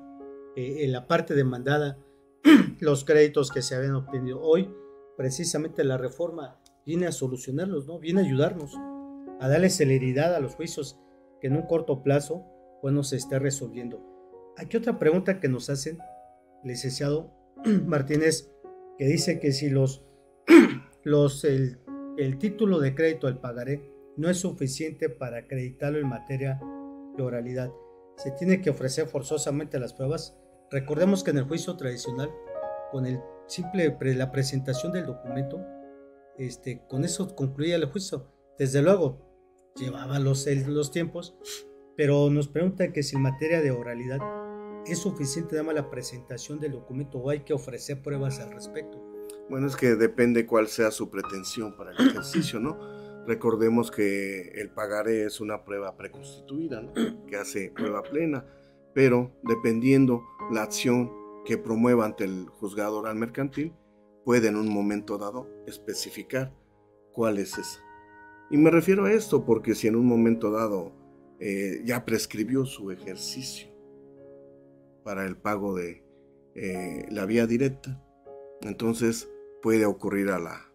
[0.56, 1.98] eh, en la parte demandada
[2.80, 4.40] los créditos que se habían obtenido.
[4.40, 4.68] Hoy,
[5.18, 7.98] precisamente la reforma viene a solucionarlos, ¿no?
[7.98, 8.72] Viene a ayudarnos,
[9.40, 11.00] a darle celeridad a los juicios
[11.40, 12.46] que en un corto plazo,
[12.82, 14.00] bueno, se esté resolviendo.
[14.56, 15.98] Aquí otra pregunta que nos hacen,
[16.62, 17.34] licenciado
[17.84, 18.52] Martínez,
[18.96, 20.06] que dice que si los,
[21.02, 21.80] los el,
[22.16, 26.60] el título de crédito, el pagaré, no es suficiente para acreditarlo en materia
[27.16, 27.72] de oralidad.
[28.16, 30.38] Se tiene que ofrecer forzosamente las pruebas.
[30.70, 32.30] Recordemos que en el juicio tradicional,
[32.92, 35.58] con el simple la presentación del documento,
[36.36, 38.32] este, con eso concluía el juicio.
[38.58, 39.28] Desde luego,
[39.74, 41.36] llevaba los, los tiempos,
[41.96, 44.20] pero nos preguntan que si en materia de oralidad
[44.86, 49.02] es suficiente nada más la presentación del documento o hay que ofrecer pruebas al respecto.
[49.50, 52.78] Bueno, es que depende cuál sea su pretensión para el ejercicio, ¿no?
[53.26, 56.82] Recordemos que el pagaré es una prueba preconstituida,
[57.26, 58.46] que hace prueba plena,
[58.94, 61.10] pero dependiendo la acción
[61.44, 63.72] que promueva ante el juzgado oral mercantil,
[64.24, 66.54] puede en un momento dado especificar
[67.12, 67.80] cuál es esa.
[68.50, 70.92] Y me refiero a esto porque si en un momento dado
[71.40, 73.68] eh, ya prescribió su ejercicio
[75.04, 76.04] para el pago de
[76.54, 78.02] eh, la vía directa,
[78.62, 79.30] entonces
[79.62, 80.68] puede ocurrir a la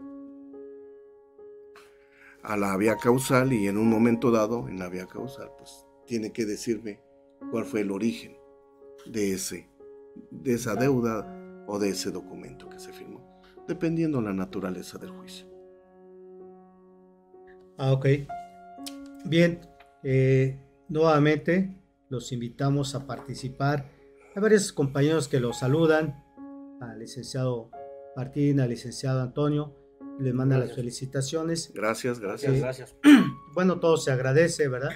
[2.43, 6.33] a la vía causal y en un momento dado, en la vía causal, pues tiene
[6.33, 7.01] que decirme
[7.51, 8.37] cuál fue el origen
[9.05, 9.69] de, ese,
[10.31, 15.47] de esa deuda o de ese documento que se firmó, dependiendo la naturaleza del juicio.
[17.77, 18.05] Ah, ok.
[19.25, 19.61] Bien,
[20.03, 20.59] eh,
[20.89, 21.75] nuevamente
[22.09, 23.89] los invitamos a participar.
[24.35, 26.23] Hay varios compañeros que los saludan,
[26.81, 27.71] al licenciado
[28.15, 29.75] Martín, al licenciado Antonio,
[30.19, 31.71] le manda las felicitaciones.
[31.73, 32.59] Gracias, gracias.
[32.59, 32.95] gracias.
[33.53, 34.93] Bueno, todo se agradece, ¿verdad?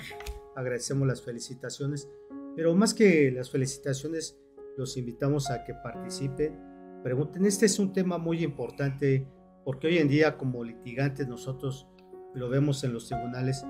[0.56, 2.10] Agradecemos las felicitaciones,
[2.56, 4.40] pero más que las felicitaciones,
[4.78, 6.58] los invitamos a que participen,
[7.04, 7.46] pregunten.
[7.46, 9.28] Este es un tema muy importante
[9.66, 11.88] porque hoy en día como litigantes nosotros
[12.34, 13.66] lo vemos en los tribunales,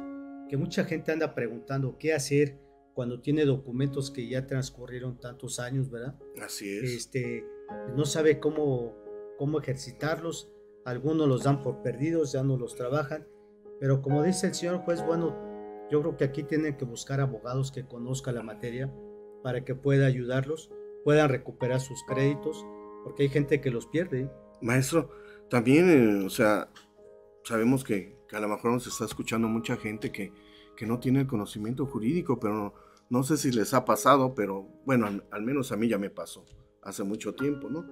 [0.49, 2.59] que mucha gente anda preguntando qué hacer
[2.93, 6.15] cuando tiene documentos que ya transcurrieron tantos años, ¿verdad?
[6.41, 6.91] Así es.
[6.91, 7.45] Este,
[7.95, 8.95] no sabe cómo,
[9.37, 10.51] cómo ejercitarlos
[10.87, 13.27] algunos los dan por perdidos, ya no los trabajan,
[13.79, 15.35] pero como dice el señor juez, bueno,
[15.91, 18.93] yo creo que aquí tienen que buscar abogados que conozcan la materia
[19.43, 20.71] para que pueda ayudarlos,
[21.07, 22.65] puedan recuperar sus créditos,
[23.05, 24.29] porque hay gente que los pierde.
[24.61, 25.09] Maestro,
[25.49, 26.69] también, eh, o sea,
[27.45, 30.33] sabemos que, a lo mejor nos está escuchando mucha gente que,
[30.75, 32.73] que no tiene el conocimiento jurídico, pero
[33.09, 36.43] No sé si les ha pasado, pero bueno, al, menos a mí ya me pasó
[36.83, 37.85] hace mucho tiempo, ¿no?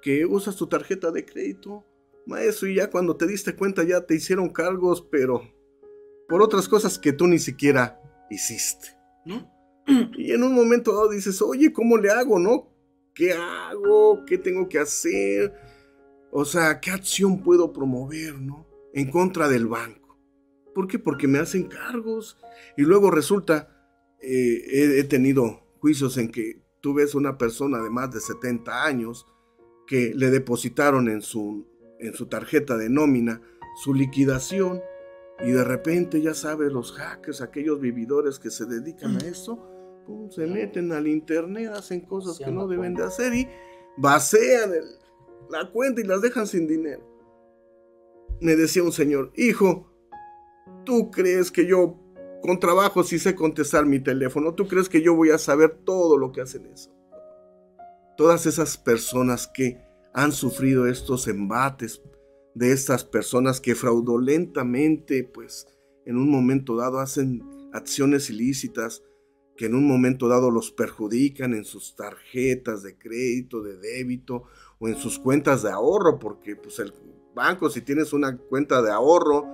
[0.00, 1.84] Que usas tu tarjeta de crédito,
[2.24, 5.42] maestro, y ya cuando te diste cuenta ya te hicieron cargos, pero
[6.28, 8.00] por otras cosas que tú ni siquiera
[8.30, 8.96] hiciste,
[9.26, 9.59] ¿no?
[10.16, 12.68] Y en un momento dado dices, oye, ¿cómo le hago, no?
[13.14, 14.24] ¿Qué hago?
[14.24, 15.52] ¿Qué tengo que hacer?
[16.30, 18.66] O sea, ¿qué acción puedo promover, no?
[18.92, 20.18] En contra del banco.
[20.74, 20.98] ¿Por qué?
[20.98, 22.38] Porque me hacen cargos.
[22.76, 23.68] Y luego resulta,
[24.20, 29.26] eh, he, tenido juicios en que tú ves una persona de más de 70 años
[29.86, 31.66] que le depositaron en su,
[31.98, 33.42] en su tarjeta de nómina
[33.82, 34.80] su liquidación
[35.42, 39.58] y de repente ya sabes los hackers, aquellos vividores que se dedican a esto,
[40.30, 43.48] se meten al internet, hacen cosas que no deben de hacer y
[43.96, 44.72] vacían
[45.50, 47.02] la cuenta y las dejan sin dinero.
[48.40, 49.90] Me decía un señor, hijo,
[50.84, 51.98] ¿tú crees que yo
[52.42, 54.54] con trabajo sí sé contestar mi teléfono?
[54.54, 56.90] ¿Tú crees que yo voy a saber todo lo que hacen eso?
[58.16, 59.82] Todas esas personas que
[60.12, 62.02] han sufrido estos embates
[62.54, 65.66] de estas personas que fraudulentamente, pues,
[66.04, 67.42] en un momento dado hacen
[67.72, 69.02] acciones ilícitas
[69.56, 74.44] que en un momento dado los perjudican en sus tarjetas de crédito, de débito
[74.78, 76.94] o en sus cuentas de ahorro, porque pues el
[77.34, 79.44] banco si tienes una cuenta de ahorro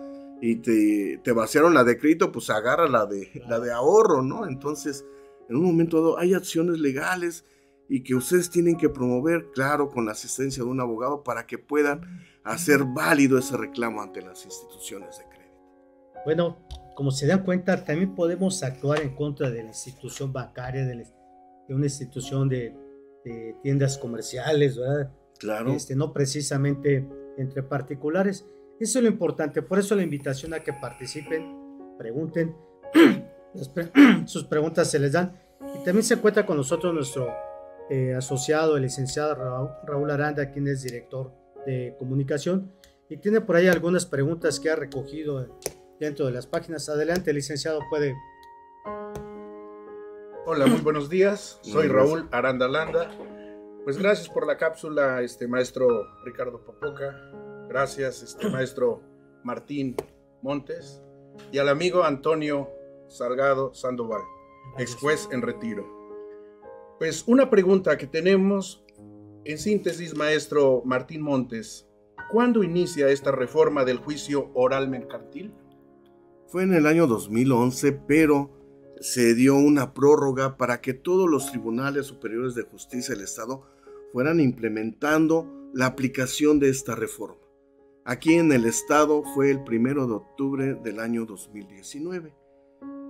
[0.40, 4.46] y te, te vaciaron la de crédito, pues agarra la de, la de ahorro, ¿no?
[4.46, 5.04] Entonces,
[5.48, 7.44] en un momento dado hay acciones legales
[7.88, 11.58] y que ustedes tienen que promover, claro, con la asistencia de un abogado para que
[11.58, 15.36] puedan hacer válido ese reclamo ante las instituciones de crédito.
[16.24, 16.56] Bueno,
[16.94, 21.06] como se dan cuenta, también podemos actuar en contra de la institución bancaria, de,
[21.68, 22.74] una institución de,
[23.62, 25.12] tiendas comerciales, ¿verdad?
[25.38, 25.72] Claro.
[25.72, 28.46] Este, no precisamente entre particulares.
[28.78, 29.62] Eso es lo importante.
[29.62, 32.54] Por eso la invitación a que participen, pregunten,
[34.26, 35.36] sus preguntas se les dan.
[35.74, 37.28] Y también se encuentra con nosotros nuestro
[37.90, 39.34] eh, asociado, el licenciado
[39.84, 42.72] Raúl Aranda, quien es director de comunicación,
[43.08, 45.46] y tiene por ahí algunas preguntas que ha recogido
[46.00, 46.88] dentro de las páginas.
[46.88, 48.14] Adelante, licenciado, puede.
[50.46, 51.58] Hola, muy buenos días.
[51.62, 53.10] Soy Raúl Aranda Landa.
[53.84, 57.14] Pues gracias por la cápsula, este maestro Ricardo Popoca.
[57.68, 59.02] Gracias, este maestro
[59.44, 59.96] Martín
[60.42, 61.02] Montes.
[61.52, 62.70] Y al amigo Antonio
[63.08, 64.22] Salgado Sandoval,
[64.78, 65.84] ex juez en retiro.
[66.98, 68.84] Pues una pregunta que tenemos,
[69.46, 71.86] en síntesis, maestro Martín Montes,
[72.32, 75.54] ¿cuándo inicia esta reforma del juicio oral mercantil?
[76.48, 78.50] Fue en el año 2011, pero
[79.00, 83.62] se dio una prórroga para que todos los tribunales superiores de justicia del Estado
[84.12, 87.40] fueran implementando la aplicación de esta reforma.
[88.04, 92.34] Aquí en el Estado fue el primero de octubre del año 2019.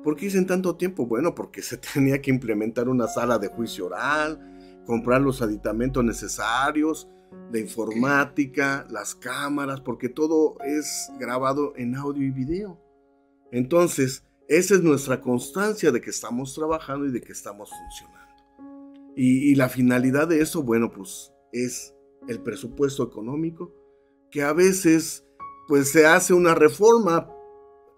[0.05, 1.07] ¿Por qué dicen tanto tiempo?
[1.07, 4.56] Bueno, porque se tenía que implementar una sala de juicio oral,
[4.87, 7.09] comprar los aditamentos necesarios
[7.51, 12.81] de informática, las cámaras, porque todo es grabado en audio y video.
[13.53, 18.17] Entonces, esa es nuestra constancia de que estamos trabajando y de que estamos funcionando.
[19.17, 21.95] Y, la finalidad de eso, bueno, pues es
[22.29, 23.73] el presupuesto económico,
[24.31, 25.25] que a veces
[25.69, 27.29] pues se hace una reforma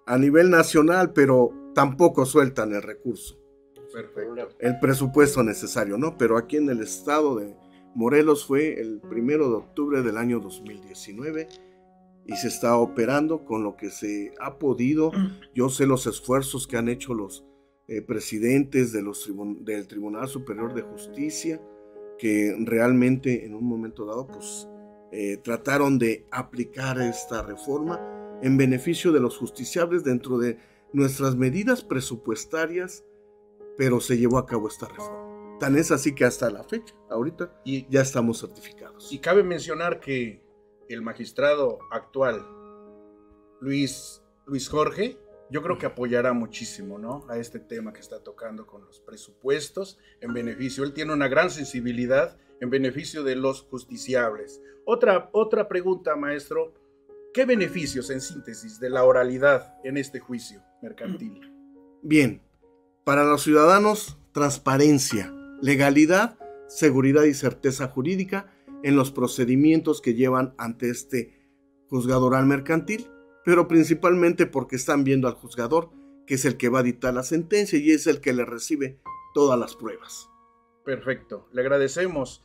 [0.07, 3.38] a nivel nacional, pero tampoco sueltan el recurso.
[3.93, 4.49] Perfecto.
[4.59, 6.17] El presupuesto necesario, ¿no?
[6.19, 7.55] Pero aquí en el estado de
[7.95, 11.49] Morelos fue el primero de octubre del año 2019
[12.27, 15.11] y se está operando con lo que se ha podido.
[15.55, 17.45] Yo sé los esfuerzos que han hecho los
[17.89, 19.31] eh, presidentes de los
[19.61, 21.61] del Tribunal Superior de Justicia,
[22.19, 24.69] que realmente en un momento dado pues
[25.11, 27.99] eh, trataron de aplicar esta reforma
[28.43, 30.59] en beneficio de los justiciables dentro de
[30.93, 33.05] nuestras medidas presupuestarias,
[33.79, 35.57] pero se llevó a cabo esta reforma.
[35.61, 39.11] Tan es así que hasta la fecha, ahorita, y, ya estamos certificados.
[39.13, 40.43] Y cabe mencionar que
[40.89, 42.45] el magistrado actual,
[43.61, 45.17] Luis, Luis Jorge,
[45.51, 47.25] yo creo que apoyará muchísimo ¿no?
[47.29, 50.83] a este tema que está tocando con los presupuestos en beneficio.
[50.83, 54.61] Él tiene una gran sensibilidad en beneficio de los justiciables.
[54.85, 56.75] Otra, otra pregunta, maestro.
[57.33, 61.41] ¿Qué beneficios en síntesis de la oralidad en este juicio mercantil?
[62.03, 62.43] Bien,
[63.09, 65.33] para los ciudadanos, transparencia,
[65.63, 68.53] legalidad, seguridad y certeza jurídica
[68.83, 71.33] en los procedimientos que llevan ante este
[71.89, 73.11] juzgador al mercantil,
[73.47, 75.89] pero principalmente porque están viendo al juzgador,
[76.27, 79.01] que es el que va a dictar la sentencia y es el que le recibe
[79.33, 80.29] todas las pruebas.
[80.85, 82.45] Perfecto, le agradecemos.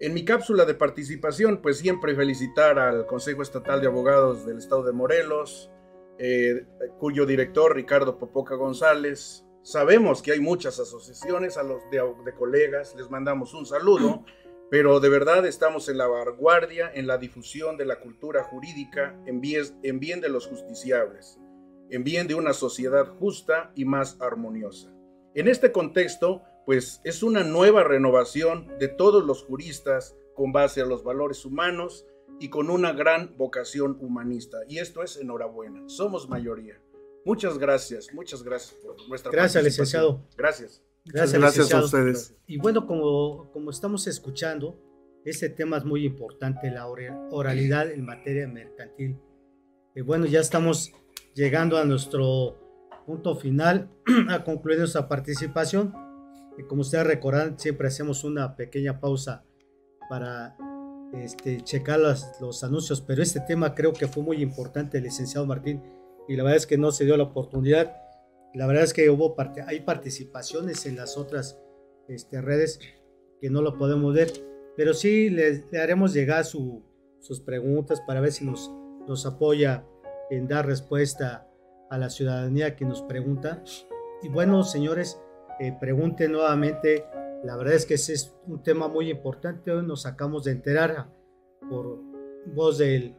[0.00, 4.84] En mi cápsula de participación, pues siempre felicitar al Consejo Estatal de Abogados del Estado
[4.84, 5.70] de Morelos,
[6.18, 6.64] eh,
[6.98, 12.94] cuyo director Ricardo Popoca González, Sabemos que hay muchas asociaciones, a los de, de colegas,
[12.96, 14.24] les mandamos un saludo,
[14.70, 19.42] pero de verdad estamos en la vanguardia en la difusión de la cultura jurídica en
[19.82, 21.38] en bien de los justiciables,
[21.90, 24.90] en bien de una sociedad justa y más armoniosa.
[25.34, 30.86] En este contexto, pues es una nueva renovación de todos los juristas con base a
[30.86, 32.06] los valores humanos
[32.40, 34.60] y con una gran vocación humanista.
[34.66, 36.80] Y esto es enhorabuena, somos mayoría.
[37.24, 40.26] Muchas gracias, muchas gracias por nuestra Gracias, licenciado.
[40.36, 40.82] Gracias.
[41.04, 41.84] Gracias, gracias a licenciado.
[41.84, 42.36] ustedes.
[42.46, 44.78] Y bueno, como, como estamos escuchando,
[45.24, 49.18] este tema es muy importante, la ora- oralidad en materia mercantil.
[49.94, 50.92] Y bueno, ya estamos
[51.34, 52.58] llegando a nuestro
[53.06, 53.90] punto final,
[54.30, 55.94] a concluir nuestra participación.
[56.58, 59.44] Y como ustedes recordarán, siempre hacemos una pequeña pausa
[60.08, 60.56] para
[61.14, 65.82] este, checar los, los anuncios, pero este tema creo que fue muy importante, licenciado Martín,
[66.28, 67.96] y la verdad es que no se dio la oportunidad.
[68.54, 71.60] La verdad es que hubo parte, hay participaciones en las otras
[72.08, 72.78] este, redes
[73.40, 74.30] que no lo podemos ver,
[74.76, 76.82] pero sí le, le haremos llegar su-
[77.20, 78.70] sus preguntas para ver si nos,
[79.06, 79.84] nos apoya
[80.30, 81.48] en dar respuesta
[81.90, 83.62] a la ciudadanía que nos pregunta.
[84.22, 85.20] Y bueno, señores,
[85.60, 87.04] eh, pregunten nuevamente.
[87.44, 89.70] La verdad es que ese es un tema muy importante.
[89.70, 91.08] Hoy nos acabamos de enterar
[91.70, 92.00] por
[92.54, 93.14] voz del,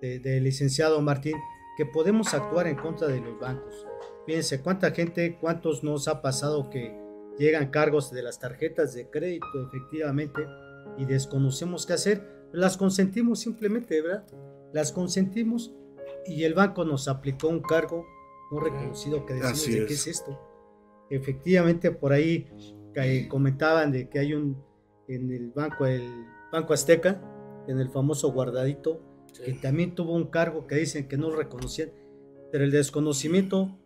[0.00, 1.36] de- del licenciado Martín
[1.80, 3.86] que podemos actuar en contra de los bancos.
[4.26, 6.94] Fíjense cuánta gente, cuántos nos ha pasado que
[7.38, 10.46] llegan cargos de las tarjetas de crédito efectivamente
[10.98, 12.46] y desconocemos qué hacer.
[12.52, 14.26] Las consentimos simplemente, ¿verdad?
[14.74, 15.72] Las consentimos
[16.26, 18.04] y el banco nos aplicó un cargo
[18.52, 20.06] no reconocido que decimos de qué es.
[20.06, 20.38] es esto.
[21.08, 22.46] Efectivamente, por ahí
[22.92, 24.62] que comentaban de que hay un
[25.08, 27.22] en el banco, el Banco Azteca,
[27.68, 29.00] en el famoso guardadito,
[29.44, 31.90] que también tuvo un cargo que dicen que no lo reconocían,
[32.52, 33.78] pero el desconocimiento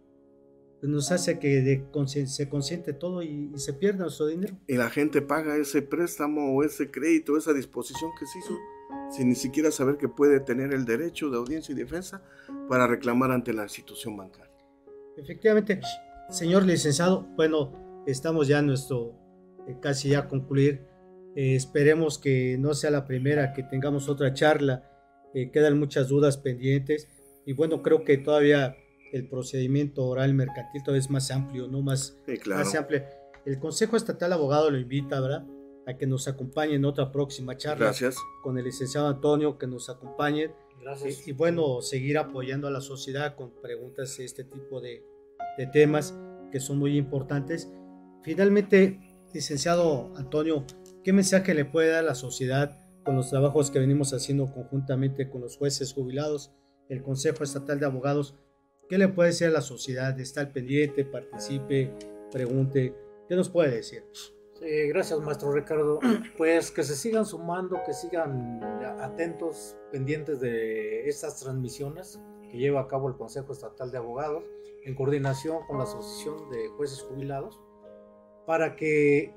[0.80, 4.57] pues, nos hace que de se consiente todo y, y se pierda nuestro dinero.
[4.66, 8.55] Y la gente paga ese préstamo o ese crédito, esa disposición que se hizo,
[9.11, 12.22] sin ni siquiera saber que puede tener el derecho de audiencia y defensa
[12.68, 14.53] para reclamar ante la institución bancaria.
[15.16, 15.80] Efectivamente,
[16.30, 19.14] señor licenciado, bueno, estamos ya en nuestro,
[19.68, 20.86] eh, casi ya a concluir.
[21.36, 24.90] Eh, esperemos que no sea la primera, que tengamos otra charla.
[25.35, 27.09] Eh, quedan muchas dudas pendientes
[27.47, 28.76] y bueno, creo que todavía
[29.12, 32.64] el procedimiento oral mercantil todavía es más amplio, no más, Sí, claro.
[32.64, 33.03] más amplio.
[33.45, 35.45] El Consejo Estatal Abogado lo invita, ¿verdad?
[35.87, 38.16] A que nos acompañe en otra próxima charla Gracias.
[38.43, 41.26] con el licenciado Antonio, que nos acompañe Gracias.
[41.26, 45.05] y, y bueno, seguir apoyando a la sociedad con preguntas de este tipo de,
[45.59, 46.14] de temas
[46.51, 47.70] que son muy importantes.
[48.22, 49.01] Finalmente,
[49.35, 50.64] licenciado Antonio,
[51.03, 55.29] ¿qué mensaje le puede dar a la sociedad con los trabajos que venimos haciendo conjuntamente
[55.29, 56.53] con los jueces jubilados,
[56.89, 58.37] el Consejo Estatal de Abogados?
[58.89, 60.19] ¿Qué le puede decir a la sociedad?
[60.19, 61.93] Está al pendiente, participe,
[62.31, 62.95] pregunte.
[63.29, 64.05] ¿Qué nos puede decir?
[64.61, 66.01] Gracias, maestro Ricardo.
[66.39, 68.63] Pues que se sigan sumando, que sigan
[69.01, 74.45] atentos, pendientes de estas transmisiones que lleva a cabo el Consejo Estatal de Abogados
[74.85, 77.61] en coordinación con la Asociación de Jueces Jubilados
[78.47, 79.35] para que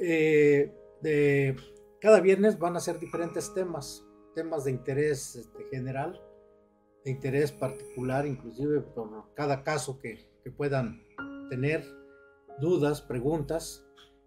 [0.00, 1.56] eh, de,
[2.00, 6.20] cada viernes van a ser diferentes temas, temas de interés este, general,
[7.04, 11.02] de interés particular, inclusive por cada caso que, que puedan
[11.48, 11.84] tener
[12.60, 13.86] dudas, preguntas.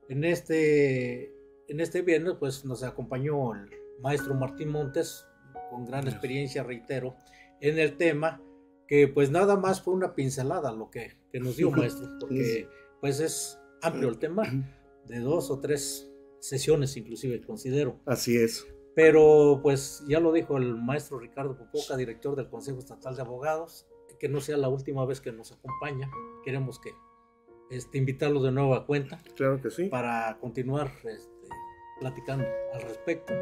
[0.09, 1.33] En este,
[1.67, 3.69] en este viernes pues nos acompañó el
[4.01, 5.25] maestro Martín Montes
[5.69, 7.15] con gran experiencia, reitero,
[7.61, 8.41] en el tema
[8.87, 12.67] que pues nada más fue una pincelada lo que, que nos dio maestro, porque
[13.01, 14.43] pues es amplio el tema,
[15.05, 16.12] de dos o tres
[16.43, 18.01] sesiones inclusive considero.
[18.05, 18.67] Así es.
[18.95, 23.87] Pero pues ya lo dijo el maestro Ricardo Popoca, director del Consejo Estatal de Abogados,
[24.19, 26.11] que no sea la última vez que nos acompaña.
[26.43, 26.91] Queremos que
[27.71, 29.85] este, invitarlo de nuevo a cuenta Claro que sí.
[29.85, 31.47] para continuar este,
[31.99, 33.33] platicando al respecto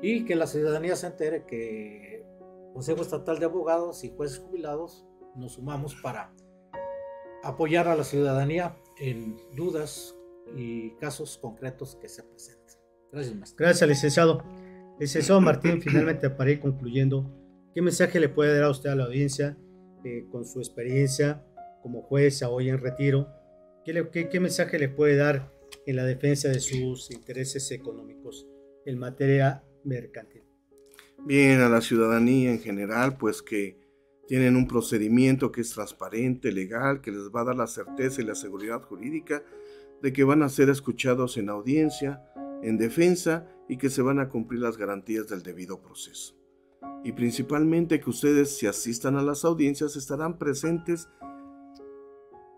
[0.00, 2.24] y que la ciudadanía se entere que
[2.72, 5.06] Consejo Estatal de Abogados y jueces jubilados
[5.36, 6.34] nos sumamos para
[7.44, 10.16] apoyar a la ciudadanía en dudas
[10.56, 12.76] y casos concretos que se presenten.
[13.12, 13.64] Gracias, maestro.
[13.64, 14.42] Gracias, licenciado.
[15.00, 17.30] Licenciado Martín, finalmente para ir concluyendo,
[17.74, 19.56] ¿qué mensaje le puede dar a usted a la audiencia
[20.04, 21.44] eh, con su experiencia
[21.82, 23.28] como jueza hoy en retiro?
[23.84, 25.50] ¿Qué, le- qué- qué mensaje le puede dar
[25.86, 28.46] en la defensa de sus intereses económicos
[28.86, 30.42] en materia mercantil?
[31.24, 33.80] Bien, a la ciudadanía en general, pues que
[34.28, 38.24] tienen un procedimiento que es transparente, legal, que les va a dar la certeza y
[38.24, 39.42] la seguridad jurídica
[40.02, 42.22] de que van a ser escuchados en audiencia,
[42.62, 46.34] en defensa y que se van a cumplir las garantías del debido proceso.
[47.04, 51.08] Y principalmente que ustedes, si asistan a las audiencias, estarán presentes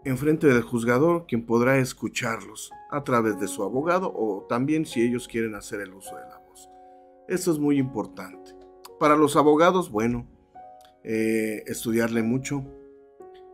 [0.05, 5.29] enfrente del juzgador, quien podrá escucharlos a través de su abogado o también si ellos
[5.29, 6.69] quieren hacer el uso de la voz.
[7.29, 8.55] Esto es muy importante.
[8.99, 10.27] Para los abogados, bueno,
[11.03, 12.65] eh, estudiarle mucho.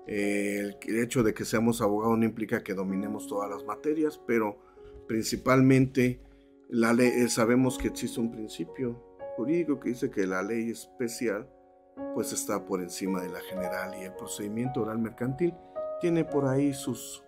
[0.06, 4.58] Eh, el hecho de que seamos abogados no implica que dominemos todas las materias, pero
[5.06, 6.20] principalmente
[6.68, 9.02] la ley, eh, sabemos que existe un principio
[9.36, 11.48] jurídico que dice que la ley especial
[12.14, 15.54] pues está por encima de la general y el procedimiento oral mercantil
[16.00, 17.22] tiene por ahí sus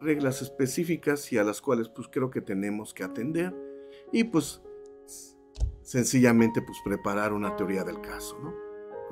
[0.00, 3.54] reglas específicas y a las cuales pues creo que tenemos que atender
[4.12, 4.62] y pues
[5.82, 8.61] sencillamente pues preparar una teoría del caso, ¿no?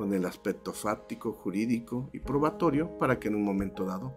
[0.01, 4.17] Con el aspecto fáctico, jurídico y probatorio para que en un momento dado,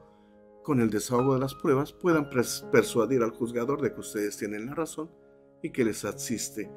[0.64, 4.76] con el desahogo de las pruebas, puedan persuadir al juzgador de que ustedes tienen la
[4.76, 5.12] razón
[5.62, 6.72] y que les asiste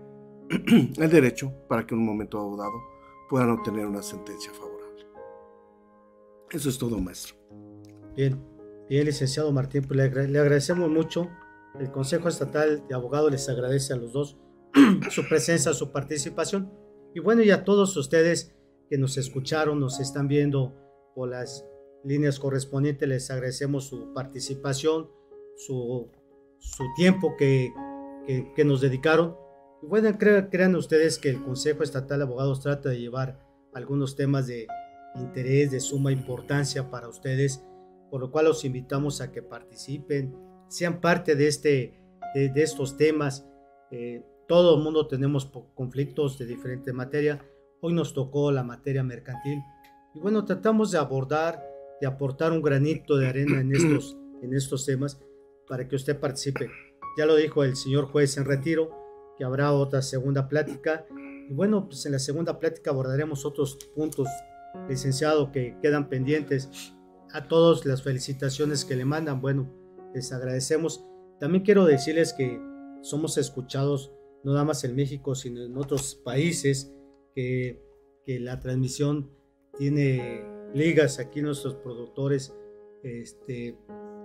[0.50, 2.82] el derecho para que en un momento dado
[3.30, 5.06] puedan obtener una sentencia favorable.
[6.50, 7.36] Eso es todo, maestro.
[8.16, 8.44] Bien,
[8.88, 11.28] bien, licenciado Martín, pues le, le agradecemos mucho.
[11.78, 14.36] El Consejo Estatal de Abogados les agradece a los dos
[15.10, 16.72] su presencia, su participación.
[17.14, 18.55] Y bueno, y a todos ustedes
[18.88, 20.74] que nos escucharon, nos están viendo
[21.14, 21.66] por las
[22.04, 25.10] líneas correspondientes, les agradecemos su participación,
[25.56, 26.10] su,
[26.58, 27.72] su tiempo que,
[28.54, 29.36] que, nos dedicaron.
[29.82, 33.40] Y bueno, crean, ustedes que el Consejo Estatal de Abogados trata de llevar
[33.74, 34.66] algunos temas de
[35.16, 37.62] interés, de suma importancia para ustedes
[38.10, 40.34] por lo cual los invitamos a que participen,
[40.68, 42.00] sean parte de, este,
[42.34, 43.46] de, estos temas.
[43.90, 47.44] Eh, todo el mundo tenemos conflictos de diferente materia.
[47.80, 49.62] Hoy nos tocó la materia mercantil.
[50.14, 51.62] Y bueno, tratamos de abordar,
[52.00, 55.20] de aportar un granito de arena en estos, en estos temas
[55.68, 56.70] para que usted participe.
[57.18, 58.90] Ya lo dijo el señor juez en retiro,
[59.36, 61.06] que habrá otra segunda plática.
[61.48, 64.28] Y bueno, pues en la segunda plática abordaremos otros puntos,
[64.88, 66.94] licenciado, que quedan pendientes
[67.32, 69.40] a todos las felicitaciones que le mandan.
[69.40, 69.70] Bueno,
[70.14, 71.04] les agradecemos.
[71.38, 72.58] También quiero decirles que
[73.02, 74.12] somos escuchados
[74.42, 76.95] no nada más en México, sino en otros países,
[77.36, 77.84] que,
[78.26, 79.30] la transmisión
[79.78, 82.52] tiene ligas aquí nuestros productores.
[83.04, 83.78] Este,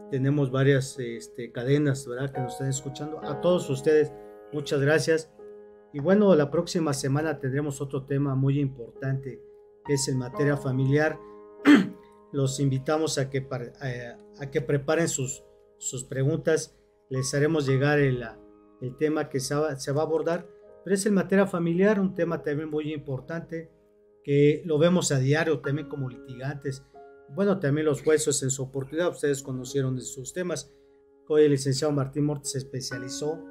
[0.09, 2.31] tenemos varias este, cadenas ¿verdad?
[2.31, 3.23] que nos están escuchando.
[3.23, 4.11] A todos ustedes,
[4.51, 5.31] muchas gracias.
[5.93, 9.39] Y bueno, la próxima semana tendremos otro tema muy importante,
[9.85, 11.19] que es en materia familiar.
[12.31, 13.47] los invitamos a que,
[14.39, 15.43] a, que preparen sus,
[15.77, 16.75] sus preguntas.
[17.09, 18.23] Les haremos llegar el,
[18.81, 20.47] el tema que se va, se va, a abordar,
[20.83, 23.71] pero es el materia familiar, un tema también muy importante
[24.23, 26.83] que lo vemos a diario también como litigantes.
[27.29, 30.71] Bueno, también los jueces en su oportunidad, ustedes conocieron de sus temas.
[31.27, 33.43] Hoy el licenciado Martín Mortes se especializó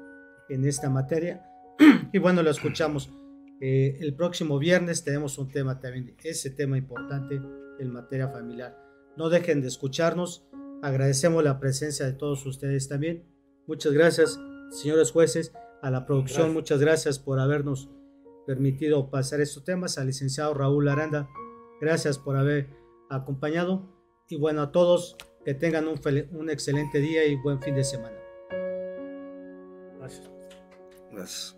[0.49, 1.45] en esta materia
[2.13, 3.11] y bueno, lo escuchamos.
[3.59, 7.41] Eh, el próximo viernes tenemos un tema también, ese tema importante
[7.79, 8.77] en materia familiar.
[9.17, 10.47] No dejen de escucharnos.
[10.81, 13.25] Agradecemos la presencia de todos ustedes también.
[13.67, 14.39] Muchas gracias,
[14.71, 16.53] señores jueces, a la producción.
[16.53, 17.89] Muchas gracias por habernos
[18.45, 19.97] permitido pasar estos temas.
[19.97, 21.29] Al licenciado Raúl Aranda,
[21.79, 22.69] gracias por haber
[23.09, 23.89] acompañado.
[24.27, 25.99] Y bueno, a todos, que tengan un,
[26.31, 28.17] un excelente día y buen fin de semana.
[29.99, 30.31] Gracias.
[31.11, 31.57] Gracias.